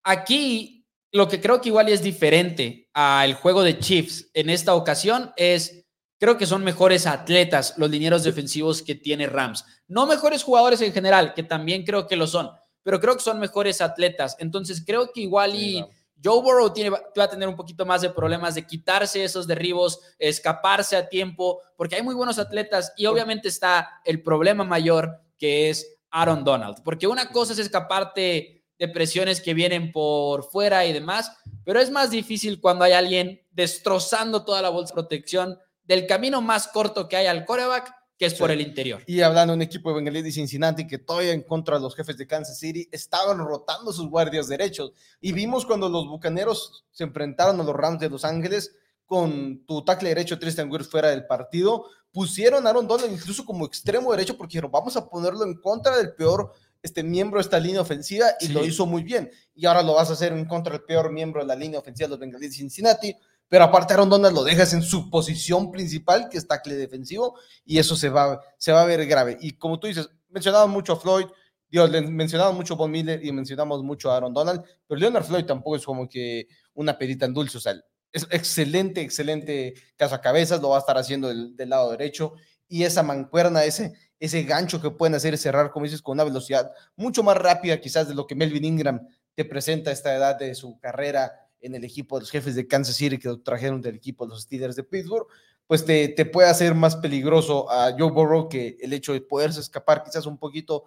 [0.04, 5.34] Aquí lo que creo que igual es diferente al juego de Chiefs en esta ocasión
[5.36, 5.83] es
[6.24, 9.66] Creo que son mejores atletas los linieros defensivos que tiene Rams.
[9.90, 12.50] No mejores jugadores en general, que también creo que lo son,
[12.82, 14.38] pero creo que son mejores atletas.
[14.40, 15.84] Entonces creo que igual y
[16.24, 20.00] Joe Burrow tiene, va a tener un poquito más de problemas de quitarse esos derribos,
[20.18, 25.70] escaparse a tiempo, porque hay muy buenos atletas y obviamente está el problema mayor que
[25.70, 30.94] es Aaron Donald, porque una cosa es escaparte de presiones que vienen por fuera y
[30.94, 36.08] demás, pero es más difícil cuando hay alguien destrozando toda la bolsa de protección del
[36.08, 39.02] camino más corto que hay al coreback, que es por el interior.
[39.08, 41.96] Y hablando de un equipo de Bengalí de Cincinnati que todavía en contra de los
[41.96, 44.94] jefes de Kansas City estaban rotando sus guardias derechos.
[45.20, 49.84] Y vimos cuando los bucaneros se enfrentaron a los Rams de Los Ángeles con tu
[49.84, 54.38] tackle derecho Tristan Wirfs fuera del partido, pusieron a Aaron Donald incluso como extremo derecho
[54.38, 58.28] porque dijeron, vamos a ponerlo en contra del peor este miembro de esta línea ofensiva
[58.42, 59.32] y lo hizo muy bien.
[59.56, 62.08] Y ahora lo vas a hacer en contra del peor miembro de la línea ofensiva
[62.08, 63.16] de los Bengalíes de Cincinnati
[63.54, 67.78] pero aparte Aaron Donald lo dejas en su posición principal, que es tackle defensivo, y
[67.78, 69.38] eso se va, se va a ver grave.
[69.42, 71.28] Y como tú dices, mencionamos mucho a Floyd,
[71.70, 75.46] Dios, mencionamos mucho a Von Miller y mencionamos mucho a Aaron Donald, pero Leonard Floyd
[75.46, 77.76] tampoco es como que una perita en dulce, o sea,
[78.12, 82.34] es excelente, excelente caso a cabezas, lo va a estar haciendo del, del lado derecho,
[82.68, 86.24] y esa mancuerna, ese, ese gancho que pueden hacer es cerrar, como dices, con una
[86.24, 90.40] velocidad mucho más rápida quizás de lo que Melvin Ingram te presenta a esta edad
[90.40, 93.82] de su carrera en el equipo de los jefes de Kansas City que lo trajeron
[93.82, 95.28] del equipo de los Steelers de Pittsburgh,
[95.66, 99.60] pues te, te puede hacer más peligroso a Joe Burrow que el hecho de poderse
[99.60, 100.86] escapar quizás un poquito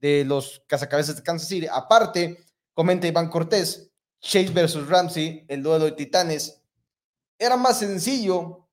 [0.00, 1.66] de los cazacabezas de Kansas City.
[1.70, 2.38] Aparte,
[2.74, 6.62] comenta Iván Cortés, Chase versus Ramsey, el duelo de titanes,
[7.38, 8.68] era más sencillo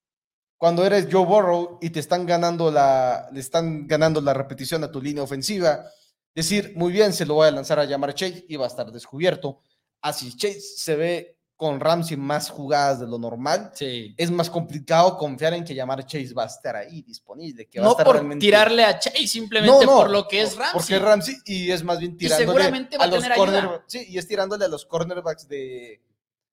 [0.57, 4.91] cuando eres Joe Burrow y te están ganando la, le están ganando la repetición a
[4.91, 5.85] tu línea ofensiva,
[6.33, 8.91] decir, muy bien, se lo voy a lanzar a llamar Chase y va a estar
[8.91, 9.61] descubierto.
[10.01, 15.53] Así Chase se ve con Ramsey más jugadas de lo normal, es más complicado confiar
[15.53, 17.67] en que llamar Chase va a estar ahí disponible.
[17.67, 20.73] Que no a por tirarle a Chase, simplemente por lo que es Ramsey.
[20.73, 22.63] Porque Ramsey y es más bien tirándole
[22.99, 23.83] a, los cornerbacks.
[23.87, 26.01] Sí, y es tirándole a los cornerbacks de,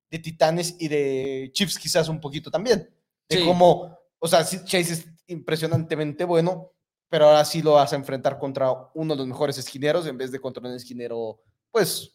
[0.08, 2.88] de Titanes y de Chiefs quizás un poquito también.
[3.28, 6.72] De como O sea, sí, Chase es impresionantemente bueno,
[7.08, 10.30] pero ahora sí lo vas a enfrentar contra uno de los mejores esquineros en vez
[10.30, 11.40] de contra un esquinero,
[11.72, 12.14] pues.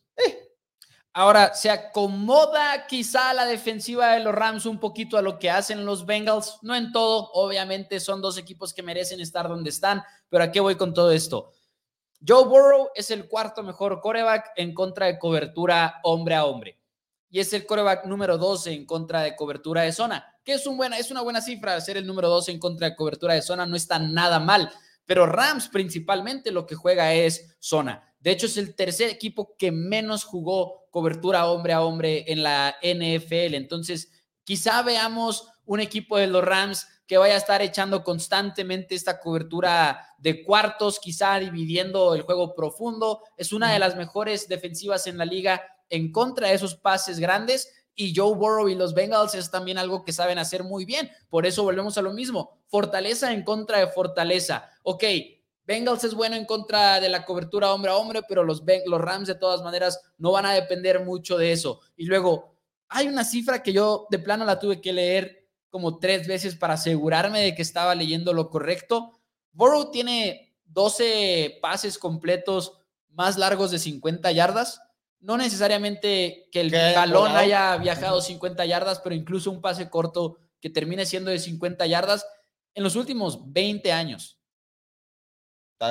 [1.19, 5.83] Ahora, se acomoda quizá la defensiva de los Rams un poquito a lo que hacen
[5.83, 6.59] los Bengals.
[6.61, 10.59] No en todo, obviamente son dos equipos que merecen estar donde están, pero ¿a qué
[10.59, 11.53] voy con todo esto?
[12.25, 16.79] Joe Burrow es el cuarto mejor coreback en contra de cobertura hombre a hombre.
[17.31, 20.99] Y es el coreback número 12 en contra de cobertura de zona, que es, buena,
[20.99, 21.81] es una buena cifra.
[21.81, 24.71] Ser el número 12 en contra de cobertura de zona no está nada mal.
[25.07, 28.13] Pero Rams principalmente lo que juega es zona.
[28.19, 32.75] De hecho, es el tercer equipo que menos jugó cobertura hombre a hombre en la
[32.83, 33.55] NFL.
[33.55, 34.11] Entonces,
[34.43, 40.05] quizá veamos un equipo de los Rams que vaya a estar echando constantemente esta cobertura
[40.17, 43.23] de cuartos, quizá dividiendo el juego profundo.
[43.37, 47.71] Es una de las mejores defensivas en la liga en contra de esos pases grandes.
[47.99, 51.09] Y Joe Burrow y los Bengals es también algo que saben hacer muy bien.
[51.29, 52.59] Por eso volvemos a lo mismo.
[52.67, 54.69] Fortaleza en contra de fortaleza.
[54.83, 55.03] Ok,
[55.65, 59.27] Bengals es bueno en contra de la cobertura hombre a hombre, pero los, los Rams
[59.27, 61.81] de todas maneras no van a depender mucho de eso.
[61.95, 62.55] Y luego,
[62.87, 66.75] hay una cifra que yo de plano la tuve que leer como tres veces para
[66.75, 69.19] asegurarme de que estaba leyendo lo correcto.
[69.53, 72.79] Burrow tiene 12 pases completos
[73.09, 74.81] más largos de 50 yardas.
[75.19, 80.69] No necesariamente que el balón haya viajado 50 yardas, pero incluso un pase corto que
[80.69, 82.25] termine siendo de 50 yardas
[82.73, 84.39] en los últimos 20 años.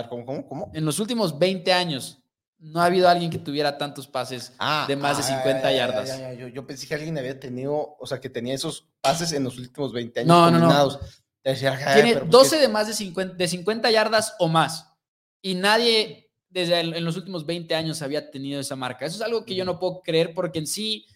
[0.08, 0.70] ¿cómo, cómo, cómo?
[0.74, 2.18] En los últimos 20 años
[2.58, 6.10] no ha habido alguien que tuviera tantos pases ah, de más de 50 yardas.
[6.52, 9.92] yo, pensé que alguien había tenido, o sea, que tenía esos pases en los últimos
[9.92, 10.28] 20 años.
[10.28, 10.98] No, no, no.
[11.42, 14.92] Tiene 12 pues de más de 50, de 50 yardas o más.
[15.42, 16.25] Y nadie
[16.56, 19.04] desde en los últimos 20 años había tenido esa marca.
[19.04, 21.06] Eso es algo que yo no puedo creer porque en sí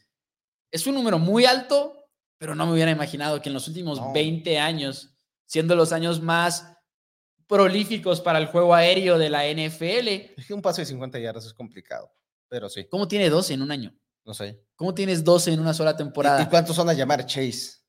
[0.70, 4.58] es un número muy alto, pero no me hubiera imaginado que en los últimos 20
[4.58, 5.14] años,
[5.46, 6.76] siendo los años más
[7.46, 10.08] prolíficos para el juego aéreo de la NFL.
[10.36, 12.12] Es que un pase de 50 yardas es complicado,
[12.46, 12.84] pero sí.
[12.90, 13.98] ¿Cómo tiene 12 en un año?
[14.26, 14.62] No sé.
[14.76, 16.42] ¿Cómo tienes 12 en una sola temporada?
[16.42, 17.79] ¿Y cuántos son a llamar Chase?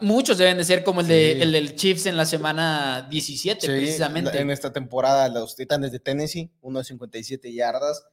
[0.00, 4.38] Muchos deben de ser como el, de, el del Chiefs en la semana 17, precisamente.
[4.38, 8.06] En esta temporada, los Titanes de Tennessee, uno de 57 yardas.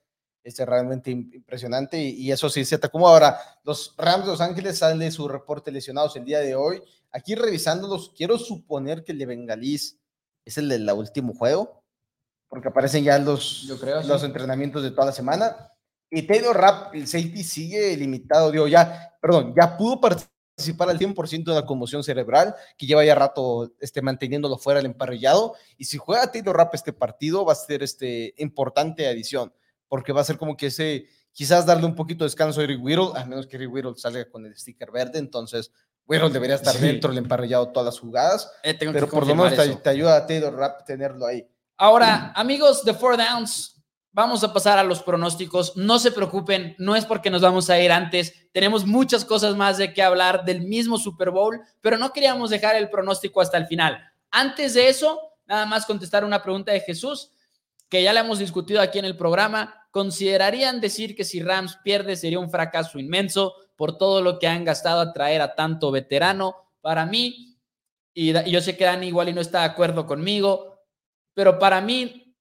[0.44, 3.40] Este es realmente impresionante y, eso sí se como ahora.
[3.64, 6.82] Los Rams de Los Ángeles salen de su reporte lesionados el día de hoy.
[7.12, 10.00] Aquí revisándolos, quiero suponer que el de Bengalís
[10.44, 11.84] es el del último juego,
[12.50, 15.72] porque aparecen ya los, los entrenamientos de toda la semana.
[16.10, 20.31] Y Taylor Rapp, el safety, sigue limitado, digo, ya, perdón, ya pudo participar
[20.70, 25.56] al 100% de la conmoción cerebral, que lleva ya rato este, manteniéndolo fuera del emparrillado.
[25.78, 29.54] Y si juega Taylor Rapp este partido, va a ser este, importante adición,
[29.88, 32.84] porque va a ser como que ese, quizás darle un poquito de descanso a Eric
[32.84, 35.72] Whittle, a menos que Eric Whittle salga con el sticker verde, entonces
[36.06, 39.90] bueno, debería estar dentro del emparrillado todas las jugadas, eh, pero por lo menos te,
[39.90, 41.48] ayuda a Taylor Rapp tenerlo ahí.
[41.78, 43.81] Ahora, amigos de Four Downs,
[44.12, 45.76] vamos a pasar a los pronósticos.
[45.78, 48.50] No se preocupen, no es porque nos vamos a ir antes.
[48.52, 52.76] Tenemos muchas cosas más de qué hablar del mismo Super Bowl, pero no queríamos dejar
[52.76, 54.00] el pronóstico hasta el final.
[54.30, 57.32] Antes de eso, nada más contestar una pregunta de Jesús,
[57.90, 59.88] que ya la hemos discutido aquí en el programa.
[59.92, 63.56] ¿Considerarían decir que si Rams pierde sería un fracaso inmenso?
[63.82, 66.56] por todo lo que han gastado a traer a tanto veterano.
[66.82, 67.58] Para mí,
[68.14, 70.86] y yo sé que Dani igual y no está de acuerdo conmigo,
[71.34, 72.36] pero para mí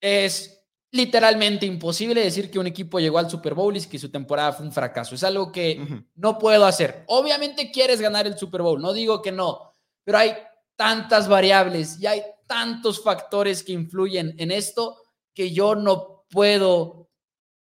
[0.00, 0.55] es
[0.96, 4.66] literalmente imposible decir que un equipo llegó al Super Bowl y que su temporada fue
[4.66, 5.14] un fracaso.
[5.14, 7.04] Es algo que no puedo hacer.
[7.06, 10.34] Obviamente quieres ganar el Super Bowl, no digo que no, pero hay
[10.76, 14.96] tantas variables y hay tantos factores que influyen en esto
[15.34, 17.10] que yo no puedo,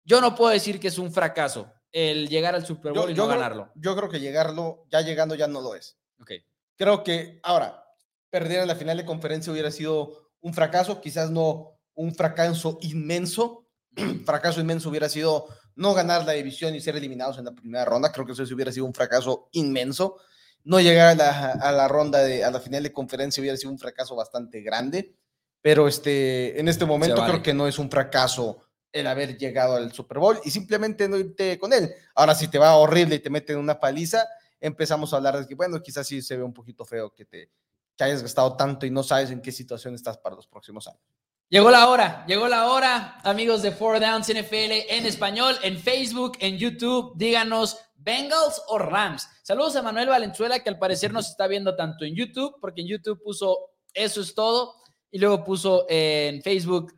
[0.04, 3.26] yo no puedo decir que es un fracaso el llegar al Super Bowl y no
[3.26, 3.70] ganarlo?
[3.74, 5.98] yo creo que llegarlo, ya llegando ya no lo es.
[6.20, 6.32] Ok.
[6.76, 7.84] Creo que ahora,
[8.30, 13.66] perder en la final de conferencia hubiera sido un fracaso, quizás no un fracaso inmenso.
[14.24, 18.12] fracaso inmenso hubiera sido no ganar la división y ser eliminados en la primera ronda.
[18.12, 20.16] Creo que eso hubiera sido un fracaso inmenso.
[20.64, 23.72] No llegar a la, a la ronda de, a la final de conferencia hubiera sido
[23.72, 25.14] un fracaso bastante grande.
[25.62, 29.92] Pero este, en este momento creo que no es un fracaso el haber llegado al
[29.92, 31.92] Super Bowl y simplemente no irte con él.
[32.14, 34.26] Ahora, si te va horrible y te meten una paliza,
[34.58, 37.50] empezamos a hablar de que, bueno, quizás sí se ve un poquito feo que te
[37.96, 41.19] que hayas gastado tanto y no sabes en qué situación estás para los próximos años.
[41.52, 46.38] Llegó la hora, llegó la hora, amigos de Four Downs NFL en español, en Facebook,
[46.38, 47.12] en YouTube.
[47.16, 49.28] Díganos, Bengals o Rams.
[49.42, 52.86] Saludos a Manuel Valenzuela, que al parecer nos está viendo tanto en YouTube, porque en
[52.86, 53.58] YouTube puso
[53.92, 54.76] eso es todo,
[55.10, 56.94] y luego puso en Facebook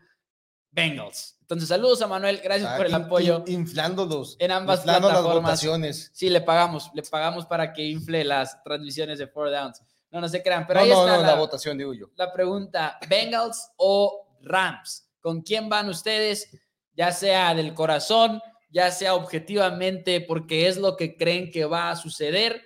[0.71, 1.38] Bengals.
[1.41, 3.45] Entonces, saludos a Manuel, gracias ah, por el apoyo.
[3.47, 4.37] Inflándolos.
[4.38, 5.65] En ambas plataformas.
[5.65, 9.81] Las Sí, le pagamos, le pagamos para que infle las transmisiones de Four Downs.
[10.11, 12.11] No, no se crean, pero no, ahí no, está no, la, la votación, digo yo.
[12.17, 15.09] la pregunta, ¿Bengals o Rams?
[15.20, 16.48] ¿Con quién van ustedes?
[16.94, 21.96] Ya sea del corazón, ya sea objetivamente porque es lo que creen que va a
[21.96, 22.62] suceder.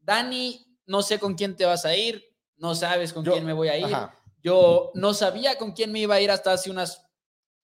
[0.00, 2.24] Dani, no sé con quién te vas a ir,
[2.56, 3.84] no sabes con Yo- quién me voy a ir.
[3.84, 4.14] Ajá.
[4.42, 7.02] Yo no sabía con quién me iba a ir hasta hace unas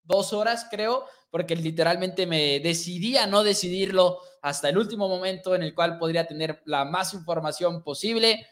[0.02, 5.62] dos horas, creo, porque literalmente me decidí a no decidirlo hasta el último momento en
[5.62, 8.46] el cual podría tener la más información posible.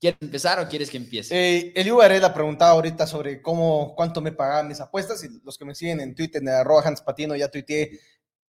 [0.00, 1.34] ¿Quieres empezar o quieres que empiece?
[1.34, 5.66] Eh, Eliu Varela preguntaba ahorita sobre cómo, cuánto me pagaban mis apuestas y los que
[5.66, 8.00] me siguen en Twitter, en arroba Hans Patino, ya tuiteé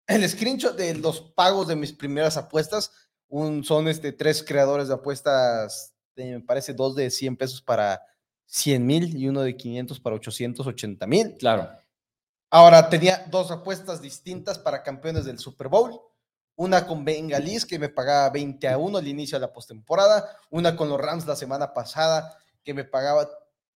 [0.07, 2.93] el screenshot de los pagos de mis primeras apuestas.
[3.29, 8.03] Un, son este, tres creadores de apuestas, me parece dos de 100 pesos para
[8.45, 11.35] 100 mil y uno de 500 para 880 mil.
[11.39, 11.71] Claro.
[12.51, 15.99] Ahora tenía dos apuestas distintas para campeones del Super Bowl.
[16.61, 20.29] Una con Bengalís, que me pagaba 20 a 1 al inicio de la postemporada.
[20.51, 23.29] Una con los Rams la semana pasada, que me pagaba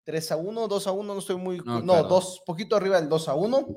[0.05, 1.57] 3 a 1, 2 a 1, no estoy muy.
[1.57, 3.67] No, No, dos, poquito arriba del 2 a 1.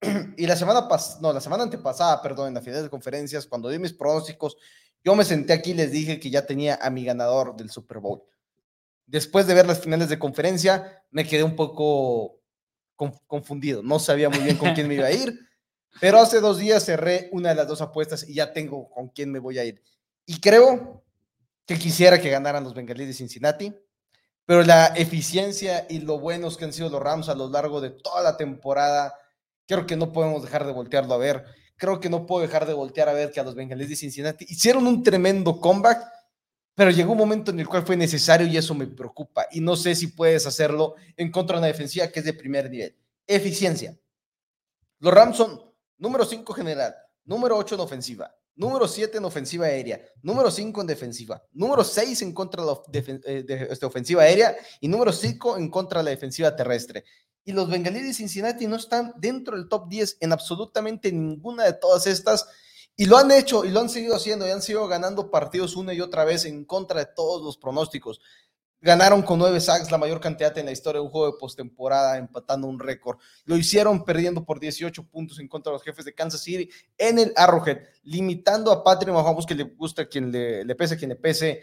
[0.36, 3.68] Y la semana pasada, no, la semana antepasada, perdón, en la final de conferencias, cuando
[3.68, 4.56] di mis pronósticos,
[5.04, 7.98] yo me senté aquí y les dije que ya tenía a mi ganador del Super
[8.00, 8.22] Bowl.
[9.06, 12.40] Después de ver las finales de conferencia, me quedé un poco
[12.96, 13.82] con- confundido.
[13.82, 15.38] No sabía muy bien con quién me iba a ir,
[16.00, 19.30] pero hace dos días cerré una de las dos apuestas y ya tengo con quién
[19.30, 19.82] me voy a ir.
[20.26, 21.04] Y creo
[21.66, 23.74] que quisiera que ganaran los Bengalíes de Cincinnati,
[24.46, 27.90] pero la eficiencia y lo buenos que han sido los Rams a lo largo de
[27.90, 29.14] toda la temporada,
[29.66, 31.44] creo que no podemos dejar de voltearlo a ver.
[31.76, 34.46] Creo que no puedo dejar de voltear a ver que a los Bengalíes de Cincinnati
[34.48, 36.06] hicieron un tremendo comeback,
[36.74, 39.46] pero llegó un momento en el cual fue necesario y eso me preocupa.
[39.50, 42.70] Y no sé si puedes hacerlo en contra de una defensiva que es de primer
[42.70, 42.96] nivel.
[43.26, 43.96] Eficiencia.
[44.98, 50.00] Los Rams son número 5 general, número 8 en ofensiva, número 7 en ofensiva aérea,
[50.22, 54.88] número 5 en defensiva, número 6 en contra de la eh, este, ofensiva aérea y
[54.88, 57.04] número 5 en contra de la defensiva terrestre.
[57.44, 61.74] Y los Bengalíes de Cincinnati no están dentro del top 10 en absolutamente ninguna de
[61.74, 62.46] todas estas.
[62.96, 65.92] Y lo han hecho y lo han seguido haciendo y han seguido ganando partidos una
[65.92, 68.20] y otra vez en contra de todos los pronósticos.
[68.84, 72.18] Ganaron con nueve sacks, la mayor cantidad en la historia de un juego de postemporada,
[72.18, 73.16] empatando un récord.
[73.46, 76.68] Lo hicieron perdiendo por 18 puntos en contra de los jefes de Kansas City
[76.98, 80.96] en el Arrowhead, limitando a Patrick Mahomes, que le gusta quien le, le pese, a
[80.98, 81.62] quien le pese,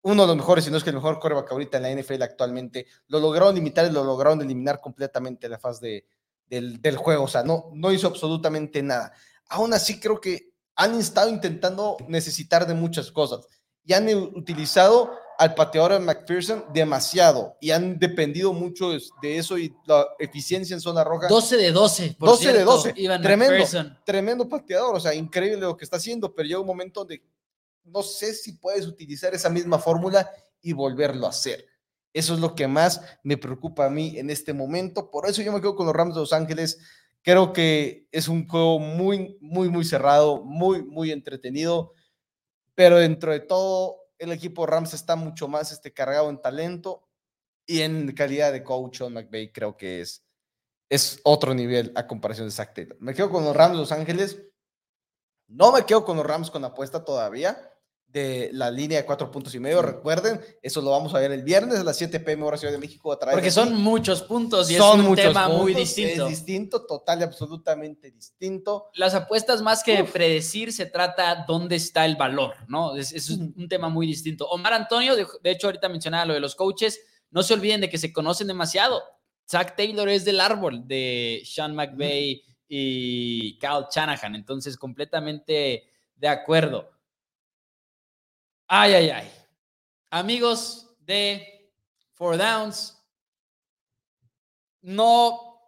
[0.00, 2.22] uno de los mejores, si no es que el mejor coreback ahorita en la NFL
[2.22, 2.86] actualmente.
[3.08, 6.06] Lo lograron limitar y lo lograron eliminar completamente la faz de,
[6.46, 7.24] del, del juego.
[7.24, 9.12] O sea, no, no hizo absolutamente nada.
[9.50, 13.46] Aún así, creo que han estado intentando necesitar de muchas cosas
[13.84, 19.74] y han utilizado al pateador McPherson demasiado y han dependido mucho de, de eso y
[19.86, 21.28] la eficiencia en zona roja.
[21.28, 22.16] 12 de 12.
[22.18, 23.52] Por 12 de cierto, 12, Ivan tremendo.
[23.54, 23.98] McPherson.
[24.04, 27.22] Tremendo pateador, o sea, increíble lo que está haciendo, pero llega un momento donde
[27.84, 31.66] no sé si puedes utilizar esa misma fórmula y volverlo a hacer.
[32.12, 35.10] Eso es lo que más me preocupa a mí en este momento.
[35.10, 36.78] Por eso yo me quedo con los Rams de Los Ángeles.
[37.22, 41.94] Creo que es un juego muy, muy, muy cerrado, muy, muy entretenido.
[42.74, 47.08] Pero dentro de todo, el equipo Rams está mucho más este, cargado en talento
[47.66, 48.98] y en calidad de coach.
[48.98, 50.24] Sean McVay creo que es,
[50.88, 52.96] es otro nivel a comparación de Zach Taylor.
[53.00, 54.40] Me quedo con los Rams Los Ángeles.
[55.48, 57.71] No me quedo con los Rams con apuesta todavía
[58.12, 59.80] de la línea de cuatro puntos y medio.
[59.80, 62.78] Recuerden, eso lo vamos a ver el viernes a las 7 pm hora Ciudad de
[62.78, 66.24] México a través Porque son muchos puntos y Son es un tema muy puntos, distinto.
[66.24, 68.90] Es distinto, total y absolutamente distinto.
[68.94, 72.96] Las apuestas, más que predecir, se trata dónde está el valor, ¿no?
[72.96, 74.46] Es, es un un tema muy distinto.
[74.48, 77.88] Omar Antonio, de, de hecho, ahorita mencionaba lo de los coaches, no se olviden de
[77.88, 79.02] que se conocen demasiado.
[79.50, 85.84] Zach Taylor es del árbol de Sean McVay y Kyle Shanahan, entonces completamente
[86.16, 86.90] de acuerdo.
[88.74, 89.30] Ay, ay, ay.
[90.08, 91.70] Amigos de
[92.14, 92.98] Four Downs,
[94.80, 95.60] no,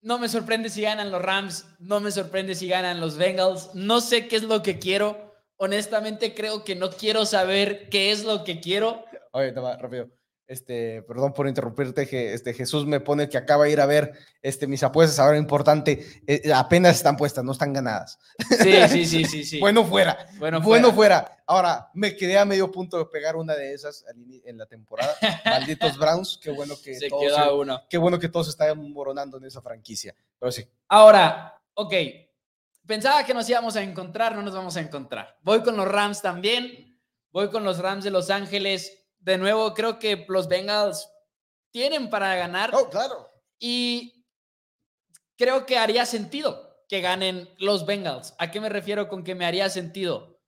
[0.00, 4.00] no me sorprende si ganan los Rams, no me sorprende si ganan los Bengals, no
[4.00, 5.34] sé qué es lo que quiero.
[5.58, 9.04] Honestamente creo que no quiero saber qué es lo que quiero.
[9.32, 10.08] Oye, más, rápido.
[10.48, 14.14] Este, perdón por interrumpirte, que este Jesús me pone que acaba de ir a ver
[14.40, 15.18] este, mis apuestas.
[15.18, 18.18] Ahora importante, eh, apenas están puestas, no están ganadas.
[18.62, 19.60] Sí, sí, sí, sí, sí.
[19.60, 20.16] Bueno, fuera.
[20.38, 21.20] bueno, Bueno, fuera.
[21.20, 21.42] fuera.
[21.46, 24.06] Ahora, me quedé a medio punto de pegar una de esas
[24.44, 25.14] en la temporada.
[25.44, 27.82] Malditos Browns, qué bueno que se todos, queda uno.
[27.88, 30.14] qué bueno que todos están moronando en esa franquicia.
[30.38, 30.66] Pero sí.
[30.88, 31.92] Ahora, ok,
[32.86, 35.36] pensaba que nos íbamos a encontrar, no nos vamos a encontrar.
[35.42, 36.98] Voy con los Rams también,
[37.32, 38.97] voy con los Rams de Los Ángeles.
[39.18, 41.08] De nuevo, creo que los Bengals
[41.70, 42.74] tienen para ganar.
[42.74, 43.28] Oh, claro.
[43.58, 44.24] Y
[45.36, 48.34] creo que haría sentido que ganen los Bengals.
[48.38, 50.38] ¿A qué me refiero con que me haría sentido?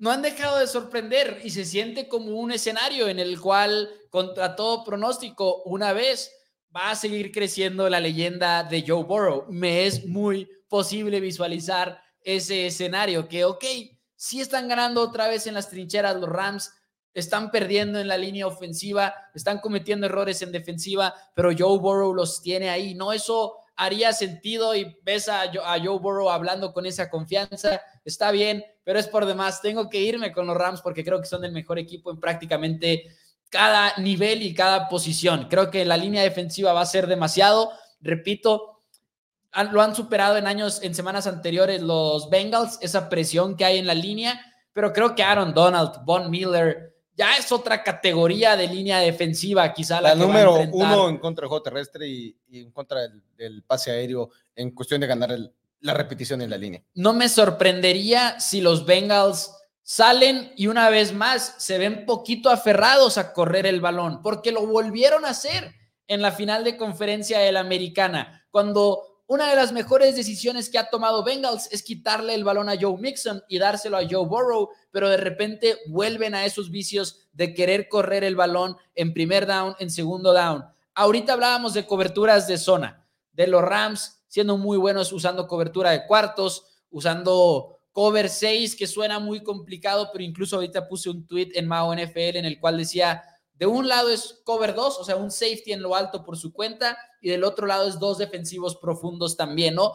[0.00, 4.56] no han dejado de sorprender y se siente como un escenario en el cual, contra
[4.56, 6.32] todo pronóstico, una vez
[6.74, 9.44] va a seguir creciendo la leyenda de Joe Burrow.
[9.50, 13.64] Me es muy posible visualizar ese escenario que, ok,
[14.16, 16.72] si están ganando otra vez en las trincheras los Rams,
[17.14, 22.42] están perdiendo en la línea ofensiva, están cometiendo errores en defensiva, pero Joe Burrow los
[22.42, 22.94] tiene ahí.
[22.94, 28.64] No, eso haría sentido y ves a, Joe Burrow hablando con esa confianza, está bien,
[28.84, 29.62] pero es por demás.
[29.62, 33.16] Tengo que irme con los Rams porque creo que son el mejor equipo en prácticamente
[33.48, 35.48] cada nivel y cada posición.
[35.48, 37.72] Creo que la línea defensiva va a ser demasiado.
[38.00, 38.82] Repito,
[39.72, 43.86] lo han superado en años, en semanas anteriores los Bengals, esa presión que hay en
[43.86, 44.40] la línea,
[44.72, 46.89] pero creo que Aaron Donald, Von Miller,
[47.20, 51.62] ya es otra categoría de línea defensiva, quizá la, número uno en contra del juego
[51.62, 53.02] terrestre y, en contra
[53.36, 55.38] del, pase aéreo en cuestión de ganar
[55.80, 56.82] la repetición en la línea.
[56.94, 63.18] No me sorprendería si los Bengals salen y una vez más se ven poquito aferrados
[63.18, 65.74] a correr el balón, porque lo volvieron a hacer
[66.06, 70.76] en la final de conferencia de la americana, cuando una de las mejores decisiones que
[70.76, 74.70] ha tomado Bengals es quitarle el balón a Joe Mixon y dárselo a Joe Burrow,
[74.90, 79.76] pero de repente vuelven a esos vicios de querer correr el balón en primer down,
[79.78, 80.64] en segundo down.
[80.96, 86.08] Ahorita hablábamos de coberturas de zona, de los Rams siendo muy buenos usando cobertura de
[86.08, 91.68] cuartos, usando cover 6, que suena muy complicado, pero incluso ahorita puse un tweet en
[91.68, 93.22] Mao NFL en el cual decía,
[93.60, 96.50] de un lado es cover 2, o sea, un safety en lo alto por su
[96.50, 99.92] cuenta, y del otro lado es dos defensivos profundos también, ¿no?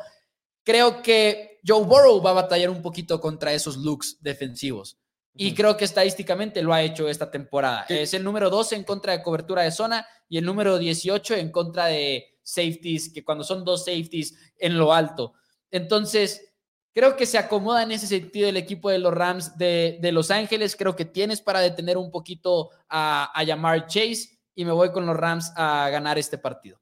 [0.64, 5.00] Creo que Joe Burrow va a batallar un poquito contra esos looks defensivos.
[5.34, 7.88] Y creo que estadísticamente lo ha hecho esta temporada.
[7.90, 11.52] Es el número 12 en contra de cobertura de zona y el número 18 en
[11.52, 15.34] contra de safeties, que cuando son dos safeties en lo alto.
[15.72, 16.54] Entonces,
[16.96, 20.78] Creo que se acomoda en ese sentido el equipo de los Rams de, Los Ángeles.
[20.78, 25.06] Creo que tienes para detener un poquito a, a Yamar Chase y me voy con
[25.06, 26.80] los Rams a ganar este partido.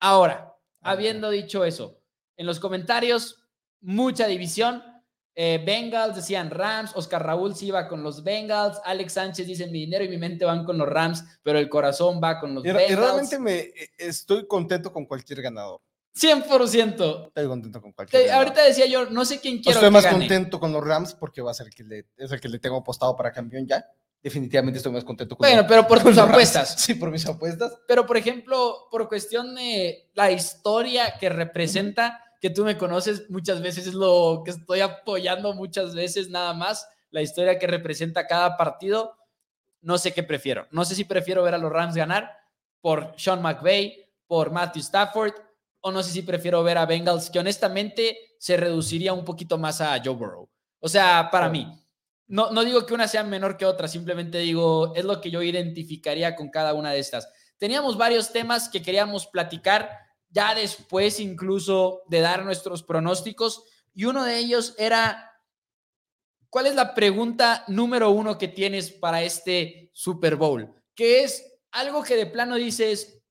[0.00, 2.02] Ahora, habiendo dicho eso,
[2.36, 3.40] en los comentarios,
[3.80, 4.82] mucha división.
[5.36, 9.80] Eh, Bengals decían Rams, Oscar Raúl sí iba con los Bengals, Alex Sánchez dice mi
[9.80, 12.90] dinero y mi mente van con los Rams, pero el corazón va con los Bengals.
[12.90, 15.80] Y realmente me e, estoy contento con cualquier ganador.
[16.18, 17.26] 100%.
[17.28, 18.30] Estoy contento con cualquier.
[18.30, 19.78] ahorita decía yo, no sé quién quiero.
[19.78, 22.40] Estoy más contento con los Rams porque va a ser el que le, es el
[22.40, 23.84] que le tengo apostado para campeón ya.
[24.20, 26.74] Definitivamente estoy más contento con Bueno, pero por tus apuestas.
[26.78, 27.72] Sí, por mis apuestas.
[27.86, 33.62] Pero, por ejemplo, por cuestión de la historia que representa, que tú me conoces muchas
[33.62, 38.56] veces, es lo que estoy apoyando muchas veces nada más, la historia que representa cada
[38.56, 39.14] partido.
[39.82, 40.66] No sé qué prefiero.
[40.72, 42.36] No sé si prefiero ver a los Rams ganar
[42.80, 45.32] por Sean McVay, por Matthew Stafford
[45.80, 49.80] o no sé si prefiero ver a Bengals, que honestamente se reduciría un poquito más
[49.80, 50.48] a Joe Burrow.
[50.80, 51.66] O sea, para mí,
[52.26, 55.42] no, no digo que una sea menor que otra, simplemente digo, es lo que yo
[55.42, 57.28] identificaría con cada una de estas.
[57.58, 59.90] Teníamos varios temas que queríamos platicar
[60.30, 63.64] ya después incluso de dar nuestros pronósticos
[63.94, 65.32] y uno de ellos era,
[66.50, 70.72] ¿cuál es la pregunta número uno que tienes para este Super Bowl?
[70.94, 73.22] Que es algo que de plano dices,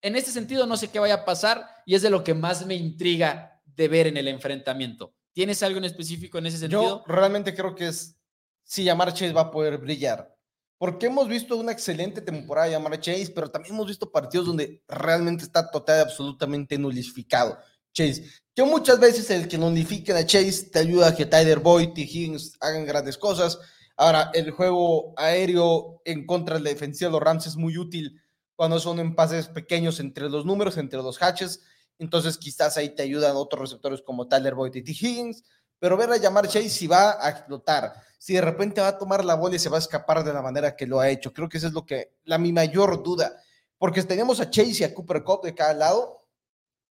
[0.00, 2.66] en este sentido, no sé qué vaya a pasar y es de lo que más
[2.66, 5.14] me intriga de ver en el enfrentamiento.
[5.32, 7.04] ¿Tienes algo en específico en ese sentido?
[7.06, 8.16] Yo realmente creo que es
[8.62, 10.34] si Yamar Chase va a poder brillar.
[10.78, 14.82] Porque hemos visto una excelente temporada de Yamar Chase, pero también hemos visto partidos donde
[14.88, 17.58] realmente está total y absolutamente nulificado.
[17.92, 18.24] Chase,
[18.54, 22.02] que muchas veces el que nulifiquen a Chase te ayuda a que Tyler Boyd y
[22.02, 23.58] Higgins hagan grandes cosas.
[23.96, 28.20] Ahora, el juego aéreo en contra de la defensiva de los Rams es muy útil
[28.56, 31.60] cuando son en pases pequeños entre los números, entre los hatches.
[31.98, 34.92] Entonces, quizás ahí te ayudan otros receptores como Tyler Boyd y T.
[34.92, 35.44] Higgins.
[35.78, 39.24] Pero ver a llamar Chase si va a explotar, si de repente va a tomar
[39.24, 41.32] la bola y se va a escapar de la manera que lo ha hecho.
[41.32, 43.36] Creo que esa es lo que, la mi mayor duda.
[43.76, 46.26] Porque tenemos a Chase y a Cooper Cup de cada lado.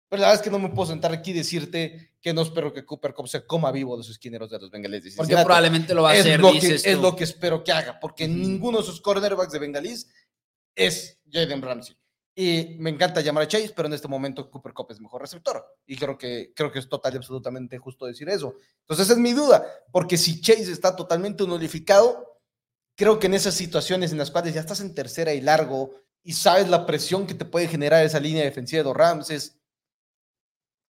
[0.09, 2.73] Pero la verdad es que no me puedo sentar aquí y decirte que no espero
[2.73, 5.15] que Cooper Cup se coma vivo de sus esquineros de los bengalíes.
[5.15, 8.27] Porque probablemente lo va a hacer, lo que, Es lo que espero que haga, porque
[8.27, 10.09] ninguno de sus cornerbacks de bengalís
[10.75, 11.95] es Jaden Ramsey.
[12.33, 15.65] Y me encanta llamar a Chase, pero en este momento Cooper Cup es mejor receptor.
[15.85, 18.55] Y creo que, creo que es total y absolutamente justo decir eso.
[18.81, 22.39] Entonces, esa es mi duda, porque si Chase está totalmente nulificado,
[22.95, 26.33] creo que en esas situaciones en las cuales ya estás en tercera y largo y
[26.33, 29.59] sabes la presión que te puede generar esa línea defensiva de los Rams, es,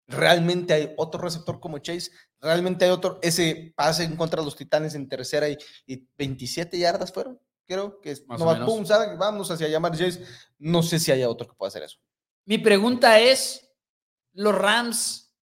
[0.07, 4.57] realmente hay otro receptor como Chase, realmente hay otro, ese pase en contra de los
[4.57, 8.83] Titanes en tercera y, y 27 yardas fueron creo que es más pum,
[9.17, 10.23] vamos hacia llamar Jace.
[10.59, 11.97] No sé si haya otro que pueda hacer eso.
[12.45, 13.69] Mi pregunta es,
[14.33, 15.33] ¿los Rams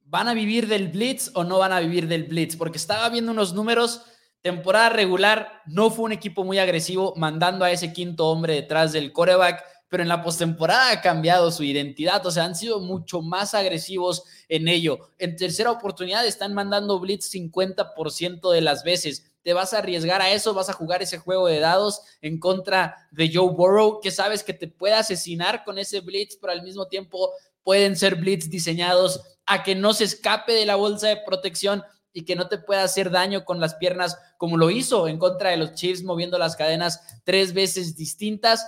[0.00, 2.56] van a vivir del blitz o no van a vivir del blitz?
[2.56, 4.02] Porque estaba viendo unos números,
[4.42, 9.12] temporada regular no fue un equipo muy agresivo, mandando a ese quinto hombre detrás del
[9.12, 13.54] coreback, pero en la postemporada ha cambiado su identidad, o sea, han sido mucho más
[13.54, 14.98] agresivos en ello.
[15.18, 19.32] En tercera oportunidad están mandando blitz 50% de las veces.
[19.46, 22.96] Te vas a arriesgar a eso, vas a jugar ese juego de dados en contra
[23.12, 26.88] de Joe Burrow, que sabes que te puede asesinar con ese blitz, pero al mismo
[26.88, 27.30] tiempo
[27.62, 32.24] pueden ser blitz diseñados a que no se escape de la bolsa de protección y
[32.24, 35.58] que no te pueda hacer daño con las piernas como lo hizo en contra de
[35.58, 38.66] los Chiefs moviendo las cadenas tres veces distintas.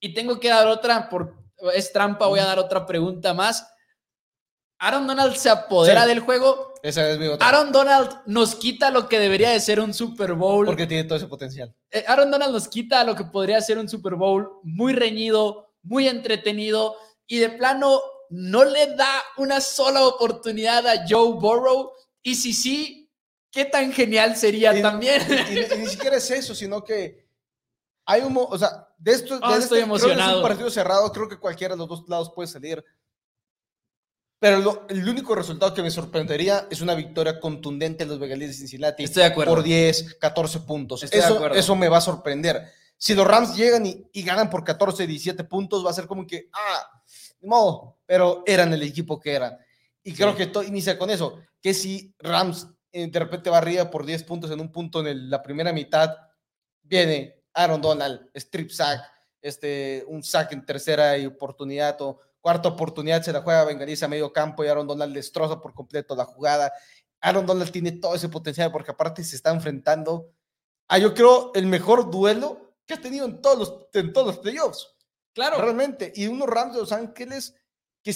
[0.00, 1.36] Y tengo que dar otra, por,
[1.74, 3.70] es trampa, voy a dar otra pregunta más.
[4.78, 6.67] Aaron Donald se apodera del juego.
[6.82, 7.26] Esa es mi.
[7.40, 10.66] Aaron Donald nos quita lo que debería de ser un Super Bowl.
[10.66, 11.74] Porque tiene todo ese potencial.
[11.90, 16.08] Eh, Aaron Donald nos quita lo que podría ser un Super Bowl muy reñido, muy
[16.08, 18.00] entretenido y de plano
[18.30, 23.10] no le da una sola oportunidad a Joe Burrow y si sí,
[23.50, 25.22] ¿qué tan genial sería también?
[25.50, 27.26] Y, ni siquiera es eso, sino que
[28.04, 30.30] hay un, o sea, de esto, oh, estoy emocionado.
[30.30, 32.84] es un partido cerrado, creo que cualquiera de los dos lados puede salir.
[34.40, 38.56] Pero el único resultado que me sorprendería es una victoria contundente de los Bengalíes de
[38.56, 39.54] Cincinnati Estoy de acuerdo.
[39.54, 41.02] por 10, 14 puntos.
[41.02, 42.70] eso, eso me va a sorprender.
[42.96, 46.26] Si los Rams llegan y, y, ganan por 14, 17 puntos, va a ser como
[46.26, 47.02] que, ah,
[47.40, 49.56] no, pero eran el equipo que eran.
[50.02, 53.90] Y creo que todo inicia con eso, que si Rams eh, de repente va arriba
[53.90, 56.16] por 10 puntos en un punto en la primera mitad,
[56.82, 59.02] viene Aaron Donald, strip sack,
[59.42, 64.08] este, un sack en tercera y oportunidad o cuarta oportunidad se la juega Bengalís a
[64.08, 66.72] medio campo y Aaron Donald destroza por completo la jugada.
[67.20, 70.30] Aaron Donald tiene todo ese potencial porque aparte se está enfrentando
[70.88, 74.38] a yo creo el mejor duelo que ha tenido en todos los, en todos los
[74.38, 74.88] playoffs.
[75.34, 75.60] Claro.
[75.60, 76.12] Realmente.
[76.16, 77.54] Y unos Rams de Los Ángeles
[78.02, 78.14] que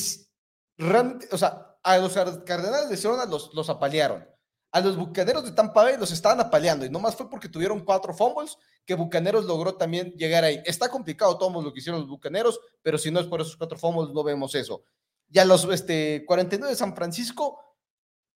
[0.79, 4.27] realmente, o sea, a los Cardenales de Arizona los, los apalearon.
[4.73, 8.15] A los Bucaneros de Tampa Bay los estaban apaleando y nomás fue porque tuvieron cuatro
[8.15, 10.61] fumbles que Bucaneros logró también llegar ahí.
[10.65, 13.79] Está complicado todo lo que hicieron los Bucaneros, pero si no es por esos cuatro
[13.79, 14.83] fumbles no vemos eso.
[15.29, 17.59] Ya los este, 49 de San Francisco,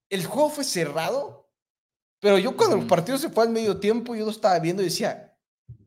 [0.09, 1.51] el juego fue cerrado,
[2.20, 4.86] pero yo cuando el partido se fue al medio tiempo, yo lo estaba viendo y
[4.86, 5.36] decía,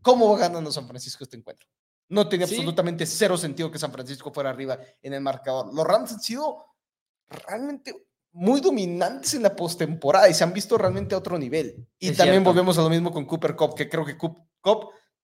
[0.02, 1.68] ¿cómo va ganando San Francisco este encuentro?
[2.10, 5.74] No tenía absolutamente cero sentido que San Francisco fuera arriba en el marcador.
[5.74, 6.66] Los Rams han sido
[7.28, 11.88] realmente muy dominantes en la postemporada y se han visto realmente a otro nivel.
[12.00, 14.49] Y también volvemos a lo mismo con Cooper Cup, que creo que Cup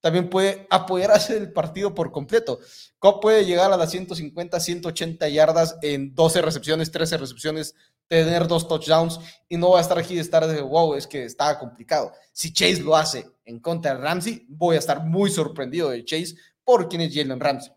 [0.02, 2.60] también puede apoyar a hacer el partido por completo.
[3.00, 7.76] Cup puede llegar a las 150, 180 yardas en 12 recepciones, 13 recepciones,
[8.08, 9.20] tener dos touchdowns
[9.50, 12.14] y no va a estar aquí de estar de wow, es que está complicado.
[12.32, 16.36] Si Chase lo hace en contra de Ramsey, voy a estar muy sorprendido de Chase
[16.64, 17.72] por quien es Jalen Ramsey.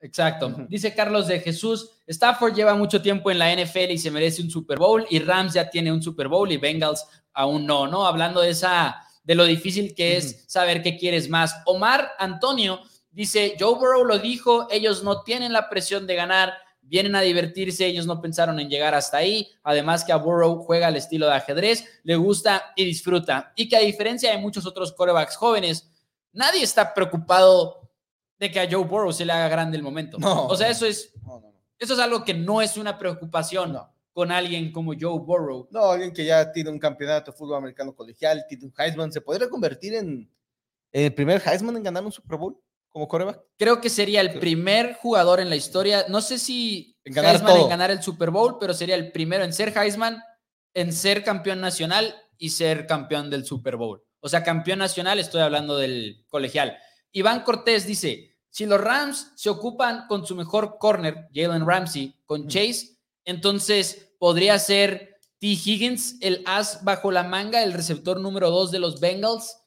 [0.00, 0.54] Exacto.
[0.68, 4.50] Dice Carlos de Jesús, Stafford lleva mucho tiempo en la NFL y se merece un
[4.50, 8.06] Super Bowl y Rams ya tiene un Super Bowl y Bengals aún no, ¿no?
[8.06, 11.56] Hablando de esa de lo difícil que es saber qué quieres más.
[11.66, 17.16] Omar Antonio dice, Joe Burrow lo dijo, ellos no tienen la presión de ganar, vienen
[17.16, 20.96] a divertirse, ellos no pensaron en llegar hasta ahí, además que a Burrow juega el
[20.96, 25.36] estilo de ajedrez, le gusta y disfruta, y que a diferencia de muchos otros corebacks
[25.36, 25.90] jóvenes,
[26.32, 27.90] nadie está preocupado
[28.38, 30.18] de que a Joe Burrow se le haga grande el momento.
[30.18, 31.12] No, o sea, eso es,
[31.78, 33.78] eso es algo que no es una preocupación
[34.14, 35.68] con alguien como Joe Burrow.
[35.72, 39.20] No, alguien que ya tiene un campeonato de fútbol americano colegial, tiene un Heisman, ¿se
[39.20, 40.32] podría convertir en
[40.92, 42.56] el primer Heisman en ganar un Super Bowl
[42.88, 43.42] como coreback?
[43.58, 47.56] Creo que sería el primer jugador en la historia, no sé si en ganar Heisman
[47.56, 50.22] en ganar el Super Bowl, pero sería el primero en ser Heisman,
[50.74, 54.04] en ser campeón nacional y ser campeón del Super Bowl.
[54.20, 56.78] O sea, campeón nacional, estoy hablando del colegial.
[57.10, 62.46] Iván Cortés dice, si los Rams se ocupan con su mejor corner, Jalen Ramsey, con
[62.46, 62.94] Chase,
[63.24, 65.48] entonces podría ser T.
[65.48, 69.58] Higgins el as bajo la manga, el receptor número dos de los Bengals.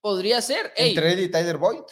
[0.00, 0.72] Podría ser.
[0.76, 1.84] Entre él y Tyler Boyd.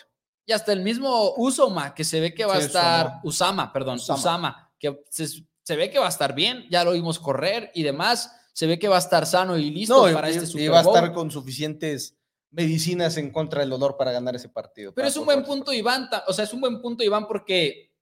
[0.46, 4.70] Y hasta el mismo Usoma, que se ve que va a estar, Usama, perdón, Usama,
[4.78, 8.66] que se, ve que va a estar bien, ya lo vimos correr y demás, se
[8.66, 10.80] ve que va a estar sano y listo para este Super Bowl.
[10.80, 12.18] Y va a estar con suficientes
[12.50, 14.92] medicinas en contra del dolor para ganar ese partido.
[14.94, 16.08] Pero es un buen punto, Iván.
[16.26, 17.93] O sea, es un buen punto, Iván, porque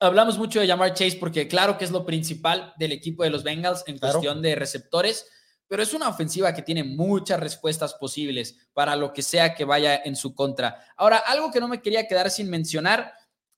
[0.00, 3.42] hablamos mucho de llamar Chase, porque claro que es lo principal del equipo de los
[3.42, 5.26] Bengals en cuestión de receptores,
[5.66, 9.96] pero es una ofensiva que tiene muchas respuestas posibles para lo que sea que vaya
[10.04, 10.84] en su contra.
[10.96, 13.12] Ahora, algo que no me quería quedar sin mencionar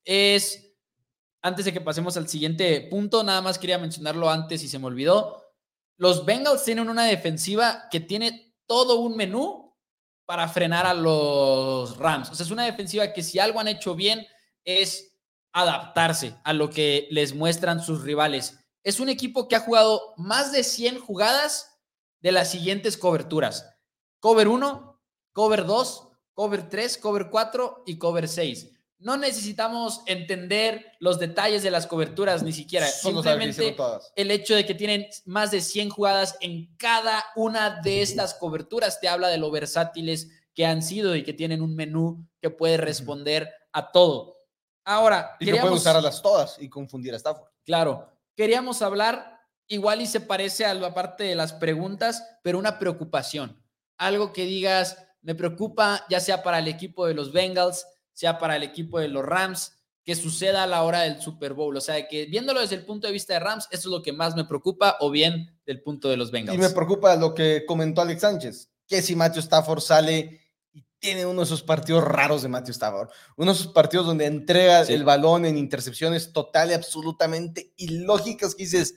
[0.05, 0.73] es,
[1.43, 4.87] antes de que pasemos al siguiente punto, nada más quería mencionarlo antes y se me
[4.87, 5.43] olvidó.
[5.97, 9.75] Los Bengals tienen una defensiva que tiene todo un menú
[10.27, 12.31] para frenar a los Rams.
[12.31, 14.27] O sea, es una defensiva que si algo han hecho bien
[14.65, 15.16] es
[15.57, 18.59] adaptarse a lo que les muestran sus rivales.
[18.85, 21.81] Es un equipo que ha jugado más de 100 jugadas
[22.21, 23.67] de las siguientes coberturas.
[24.21, 25.01] cover 1,
[25.33, 28.71] cover 2, cover 3, cover 4 y cover 6.
[28.99, 32.87] No necesitamos entender los detalles de las coberturas ni siquiera.
[32.87, 33.75] Simplemente
[34.15, 39.01] el hecho de que tienen más de 100 jugadas en cada una de estas coberturas
[39.01, 42.77] te habla de lo versátiles que han sido y que tienen un menú que puede
[42.77, 44.36] responder a todo.
[44.89, 47.51] Ahora, y que puede usar a las todas y confundir a Stafford.
[47.65, 52.79] Claro, queríamos hablar igual y se parece a la parte de las preguntas, pero una
[52.79, 53.61] preocupación.
[53.99, 58.55] Algo que digas, me preocupa ya sea para el equipo de los Bengals, sea para
[58.55, 59.73] el equipo de los Rams,
[60.05, 61.77] que suceda a la hora del Super Bowl.
[61.77, 64.13] O sea, que viéndolo desde el punto de vista de Rams, eso es lo que
[64.13, 66.57] más me preocupa, o bien del punto de los Bengals.
[66.57, 70.46] Y me preocupa lo que comentó Alex Sánchez, que si Matthew Stafford sale
[70.99, 74.83] tiene uno de esos partidos raros de Matthew Stafford, uno de esos partidos donde entrega
[74.83, 78.95] el balón en intercepciones total y absolutamente ilógicas que dices,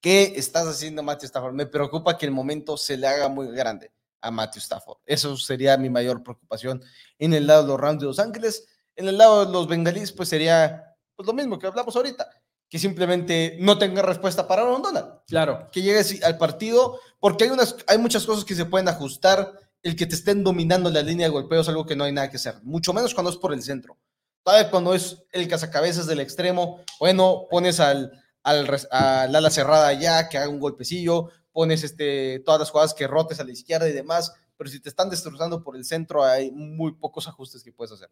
[0.00, 1.54] ¿qué estás haciendo Matthew Stafford?
[1.54, 3.92] Me preocupa que el momento se le haga muy grande
[4.24, 4.98] a Matthew Stafford.
[5.06, 6.82] Eso sería mi mayor preocupación
[7.18, 8.66] en el lado de los Rams de Los Ángeles.
[8.96, 12.28] En el lado de los bengalíes, pues sería pues, lo mismo que hablamos ahorita,
[12.68, 14.82] que simplemente no tenga respuesta para Aaron
[15.26, 15.68] Claro.
[15.70, 19.52] Que llegues al partido, porque hay, unas, hay muchas cosas que se pueden ajustar.
[19.84, 22.28] El que te estén dominando la línea de golpeo es algo que no hay nada
[22.28, 23.96] que hacer, mucho menos cuando es por el centro.
[24.42, 28.10] Todavía cuando es el cazacabezas del extremo, bueno, pones al,
[28.42, 33.06] al, al ala cerrada ya, que haga un golpecillo, pones este, todas las jugadas que
[33.06, 36.50] rotes a la izquierda y demás, pero si te están destrozando por el centro, hay
[36.50, 38.10] muy pocos ajustes que puedes hacer.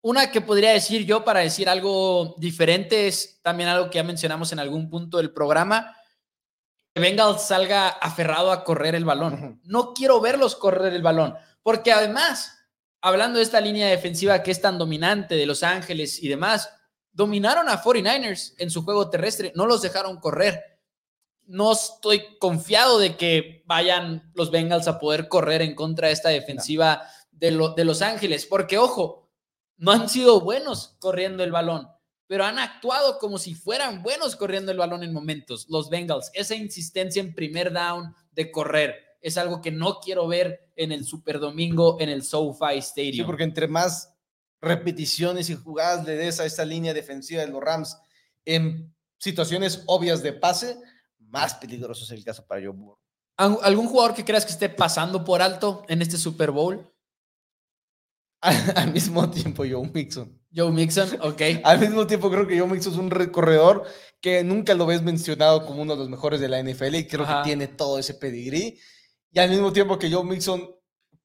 [0.00, 4.52] Una que podría decir yo para decir algo diferente es también algo que ya mencionamos
[4.52, 5.96] en algún punto del programa.
[6.98, 9.60] Bengals salga aferrado a correr el balón.
[9.64, 12.58] No quiero verlos correr el balón, porque además,
[13.00, 16.70] hablando de esta línea defensiva que es tan dominante de Los Ángeles y demás,
[17.12, 20.62] dominaron a 49ers en su juego terrestre, no los dejaron correr.
[21.46, 26.28] No estoy confiado de que vayan los Bengals a poder correr en contra de esta
[26.28, 29.30] defensiva de, de Los Ángeles, porque ojo,
[29.78, 31.88] no han sido buenos corriendo el balón,
[32.28, 35.66] pero han actuado como si fueran buenos corriendo el balón en momentos.
[35.68, 40.70] Los Bengals, esa insistencia en primer down de correr es algo que no quiero ver
[40.76, 43.16] en el Super Domingo en el SoFi Stadium.
[43.16, 44.14] Sí, porque entre más
[44.60, 47.96] repeticiones y jugadas le des a esta línea defensiva de los Rams
[48.44, 50.78] en situaciones obvias de pase,
[51.18, 52.98] más peligroso es el caso para Joe Burrow.
[53.36, 56.92] ¿Algún jugador que creas que esté pasando por alto en este Super Bowl?
[58.40, 60.40] Al, mismo tiempo, Joe Mixon.
[60.58, 61.40] Joe Mixon, ok.
[61.64, 63.84] Al mismo tiempo, creo que Joe Mixon es un recorredor
[64.20, 67.24] que nunca lo ves mencionado como uno de los mejores de la NFL y creo
[67.24, 68.78] que tiene todo ese pedigrí.
[69.30, 70.74] Y al mismo tiempo que Joe Mixon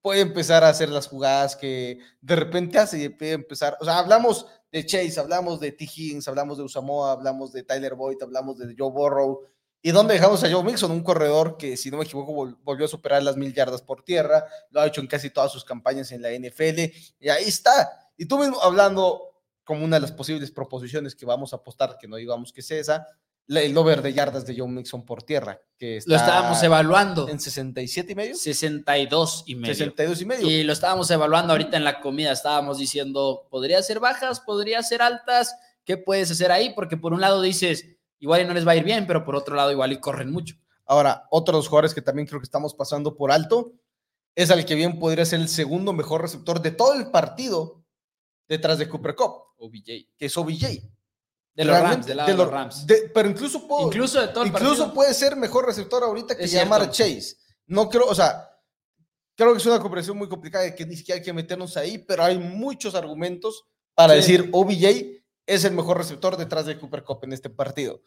[0.01, 3.77] puede empezar a hacer las jugadas que de repente hace y puede empezar.
[3.79, 5.85] O sea, hablamos de Chase, hablamos de T.
[5.85, 9.47] Higgins, hablamos de Usamoa, hablamos de Tyler Boyd, hablamos de Joe Burrow.
[9.81, 10.91] ¿Y dónde dejamos a Joe Mixon?
[10.91, 14.45] Un corredor que, si no me equivoco, volvió a superar las mil yardas por tierra,
[14.69, 16.79] lo ha hecho en casi todas sus campañas en la NFL,
[17.19, 18.02] y ahí está.
[18.17, 19.33] Y tú mismo hablando
[19.63, 22.79] como una de las posibles proposiciones que vamos a apostar, que no digamos que sea
[22.79, 23.07] esa,
[23.47, 27.27] el over de yardas de Joe Mixon por tierra, que lo estábamos evaluando.
[27.27, 28.35] ¿En 67 y medio?
[28.35, 29.73] 62 y medio.
[29.73, 30.49] 62 y medio.
[30.49, 35.01] Y lo estábamos evaluando ahorita en la comida, estábamos diciendo, podría ser bajas, podría ser
[35.01, 36.73] altas, ¿qué puedes hacer ahí?
[36.73, 39.35] Porque por un lado dices, igual y no les va a ir bien, pero por
[39.35, 40.55] otro lado igual y corren mucho.
[40.85, 43.73] Ahora, otros jugadores que también creo que estamos pasando por alto
[44.35, 47.82] es al que bien podría ser el segundo mejor receptor de todo el partido
[48.47, 49.33] detrás de Cooper Cup.
[49.57, 49.85] OBJ.
[50.17, 50.65] Que es OBJ.
[51.55, 52.85] De los Rams, de, los, Rams.
[53.13, 57.37] pero incluso, puedo, incluso, de todo incluso puede ser mejor receptor ahorita que llamar Chase.
[57.67, 58.49] No creo, o sea,
[59.35, 62.23] creo que es una comparación muy complicada que ni siquiera hay que meternos ahí, pero
[62.23, 67.33] hay muchos argumentos para decir OBJ es el mejor receptor detrás de Cooper Cup en
[67.33, 68.01] este partido.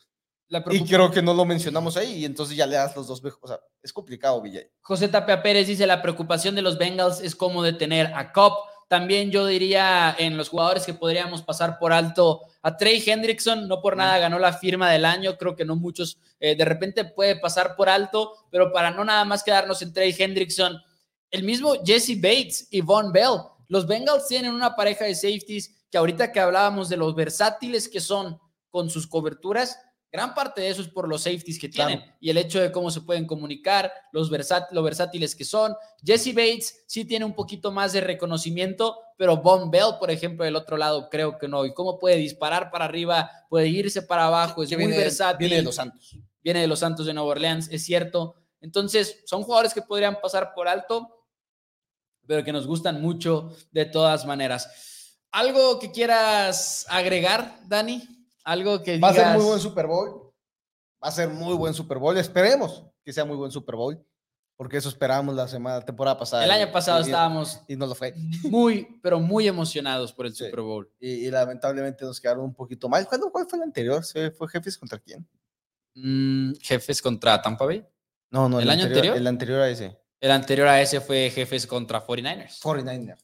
[0.71, 3.23] y creo que no lo mencionamos ahí, y entonces ya le das los dos.
[3.41, 4.69] O sea, es complicado, Villay.
[4.81, 8.55] José Tapia Pérez dice: La preocupación de los Bengals es cómo detener a Cup.
[8.89, 13.81] También yo diría en los jugadores que podríamos pasar por alto a Trey Hendrickson, no
[13.81, 17.37] por nada ganó la firma del año, creo que no muchos, eh, de repente puede
[17.37, 20.81] pasar por alto, pero para no nada más quedarnos en Trey Hendrickson,
[21.31, 25.99] el mismo Jesse Bates y Von Bell, los Bengals tienen una pareja de safeties que
[25.99, 28.39] ahorita que hablábamos de los versátiles que son
[28.71, 29.81] con sus coberturas,
[30.11, 32.91] gran parte de eso es por los safeties que tienen y el hecho de cómo
[32.91, 34.31] se pueden comunicar, los
[34.71, 35.75] lo versátiles que son.
[36.05, 40.57] Jesse Bates sí tiene un poquito más de reconocimiento, pero Von Bell, por ejemplo, del
[40.57, 41.65] otro lado, creo que no.
[41.65, 45.49] Y cómo puede disparar para arriba, puede irse para abajo, es muy versátil.
[45.49, 46.17] Viene de los Santos.
[46.43, 48.37] Viene de los Santos de Nueva Orleans, es cierto.
[48.61, 51.27] Entonces, son jugadores que podrían pasar por alto,
[52.27, 55.19] pero que nos gustan mucho de todas maneras.
[55.31, 58.16] ¿Algo que quieras agregar, Dani?
[58.47, 60.33] Algo que Va a ser muy buen Super Bowl.
[61.05, 62.17] Va a ser muy buen Super Bowl.
[62.17, 64.03] Esperemos que sea muy buen Super Bowl.
[64.59, 66.43] porque eso esperábamos la semana, temporada pasada.
[66.45, 68.15] El año pasado y- estábamos Y no lo fue.
[68.51, 70.45] muy, pero muy emocionados por el Sí.
[70.47, 70.91] Super Bowl.
[70.99, 73.07] Y, y lamentablemente nos quedaron un poquito mal.
[73.07, 74.03] ¿Cuándo, ¿Cuál fue el anterior?
[74.05, 75.29] ¿Se fue Jefes contra quién?
[75.95, 77.85] Mm, jefes contra Tampa Bay.
[78.31, 79.17] No, no, ¿El año anterior?
[79.17, 79.99] El anterior a ese.
[80.21, 82.61] El anterior a ese fue jefes contra 49ers.
[82.63, 83.19] 49ers.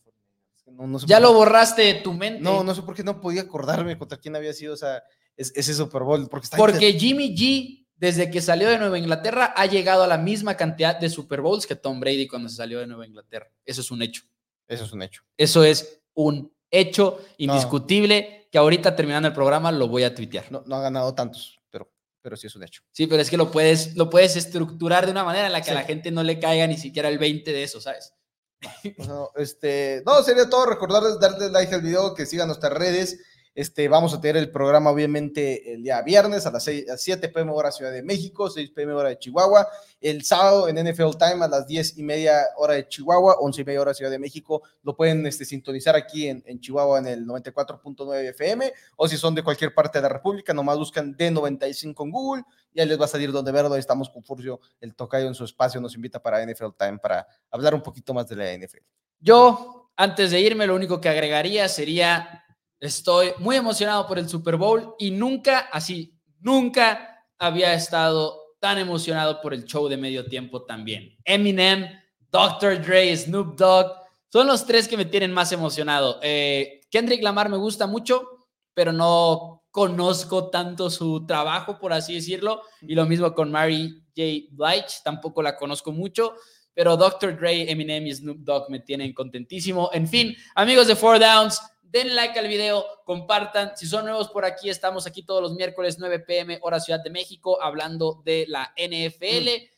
[0.66, 2.40] No, no sé Ya por lo borraste de tu mente.
[2.40, 5.02] No, no sé por qué no podía acordarme contra quién había sido o sea,
[5.36, 6.28] es- ese Super Bowl.
[6.28, 10.18] Porque está Porque Jimmy G, desde que salió de Nueva Inglaterra, ha llegado a la
[10.18, 13.50] misma cantidad de Super Bowls que Tom Brady cuando se salió de Nueva Inglaterra.
[13.64, 14.22] Eso es un hecho.
[14.68, 15.22] Eso es un hecho.
[15.36, 20.50] Eso es un hecho indiscutible que ahorita terminando el programa lo voy a tuitear.
[20.50, 21.90] No, no ha ganado tantos, pero,
[22.20, 22.82] pero sí es un hecho.
[22.92, 25.70] Sí, pero es que lo puedes, lo puedes estructurar de una manera en la que
[25.70, 28.14] a la gente no le caiga ni siquiera el 20 de eso, ¿sabes?
[29.36, 30.66] Este, no, sería todo.
[30.66, 33.18] Recordarles darle like al video, que sigan nuestras redes.
[33.54, 37.28] Este, vamos a tener el programa, obviamente, el día viernes a las, 6, a 7
[37.28, 39.68] pm hora Ciudad de México, 6 pm hora de Chihuahua.
[40.00, 43.64] El sábado en NFL Time a las 10 y media hora de Chihuahua, 11 y
[43.64, 44.62] media hora Ciudad de México.
[44.82, 48.72] Lo pueden este, sintonizar aquí en, en Chihuahua en el 94.9 FM.
[48.96, 52.42] O si son de cualquier parte de la República, nomás buscan D95 en Google.
[52.74, 53.74] Y ahí les va a salir donde verlo.
[53.74, 57.26] Ahí estamos con Furcio, el tocayo en su espacio, nos invita para NFL Time para
[57.50, 58.82] hablar un poquito más de la NFL.
[59.20, 62.44] Yo, antes de irme, lo único que agregaría sería,
[62.82, 69.40] estoy muy emocionado por el Super Bowl y nunca, así, nunca había estado tan emocionado
[69.40, 71.16] por el show de medio tiempo también.
[71.24, 71.88] Eminem,
[72.30, 72.82] Dr.
[72.82, 73.92] Dre, Snoop Dogg,
[74.32, 76.18] son los tres que me tienen más emocionado.
[76.22, 82.62] Eh, Kendrick Lamar me gusta mucho, pero no conozco tanto su trabajo, por así decirlo.
[82.80, 84.48] Y lo mismo con Mary J.
[84.50, 86.34] Blige, tampoco la conozco mucho
[86.74, 87.38] pero Dr.
[87.38, 89.90] Dre, Eminem y Snoop Dogg me tienen contentísimo.
[89.92, 91.60] En fin, amigos de Four Downs,
[91.92, 93.76] den like al video, compartan.
[93.76, 97.10] Si son nuevos por aquí, estamos aquí todos los miércoles 9 pm, hora Ciudad de
[97.10, 99.68] México, hablando de la NFL.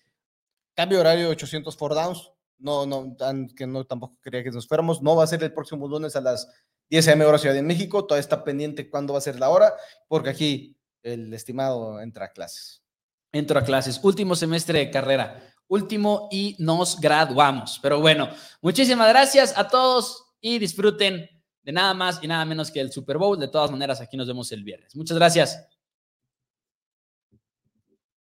[0.74, 2.30] Cambio de horario 800 for downs.
[2.58, 5.02] No, no, tan- que no tampoco quería que nos fuéramos.
[5.02, 6.48] No va a ser el próximo lunes a las
[6.88, 8.04] 10 am hora Ciudad de México.
[8.06, 9.74] Todavía está pendiente cuándo va a ser la hora,
[10.06, 12.82] porque aquí el estimado entra a clases.
[13.32, 17.80] Entro a clases, último semestre de carrera, último y nos graduamos.
[17.82, 21.28] Pero bueno, muchísimas gracias a todos y disfruten
[21.64, 23.38] de nada más y nada menos que el Super Bowl.
[23.38, 24.94] De todas maneras, aquí nos vemos el viernes.
[24.96, 25.66] Muchas gracias.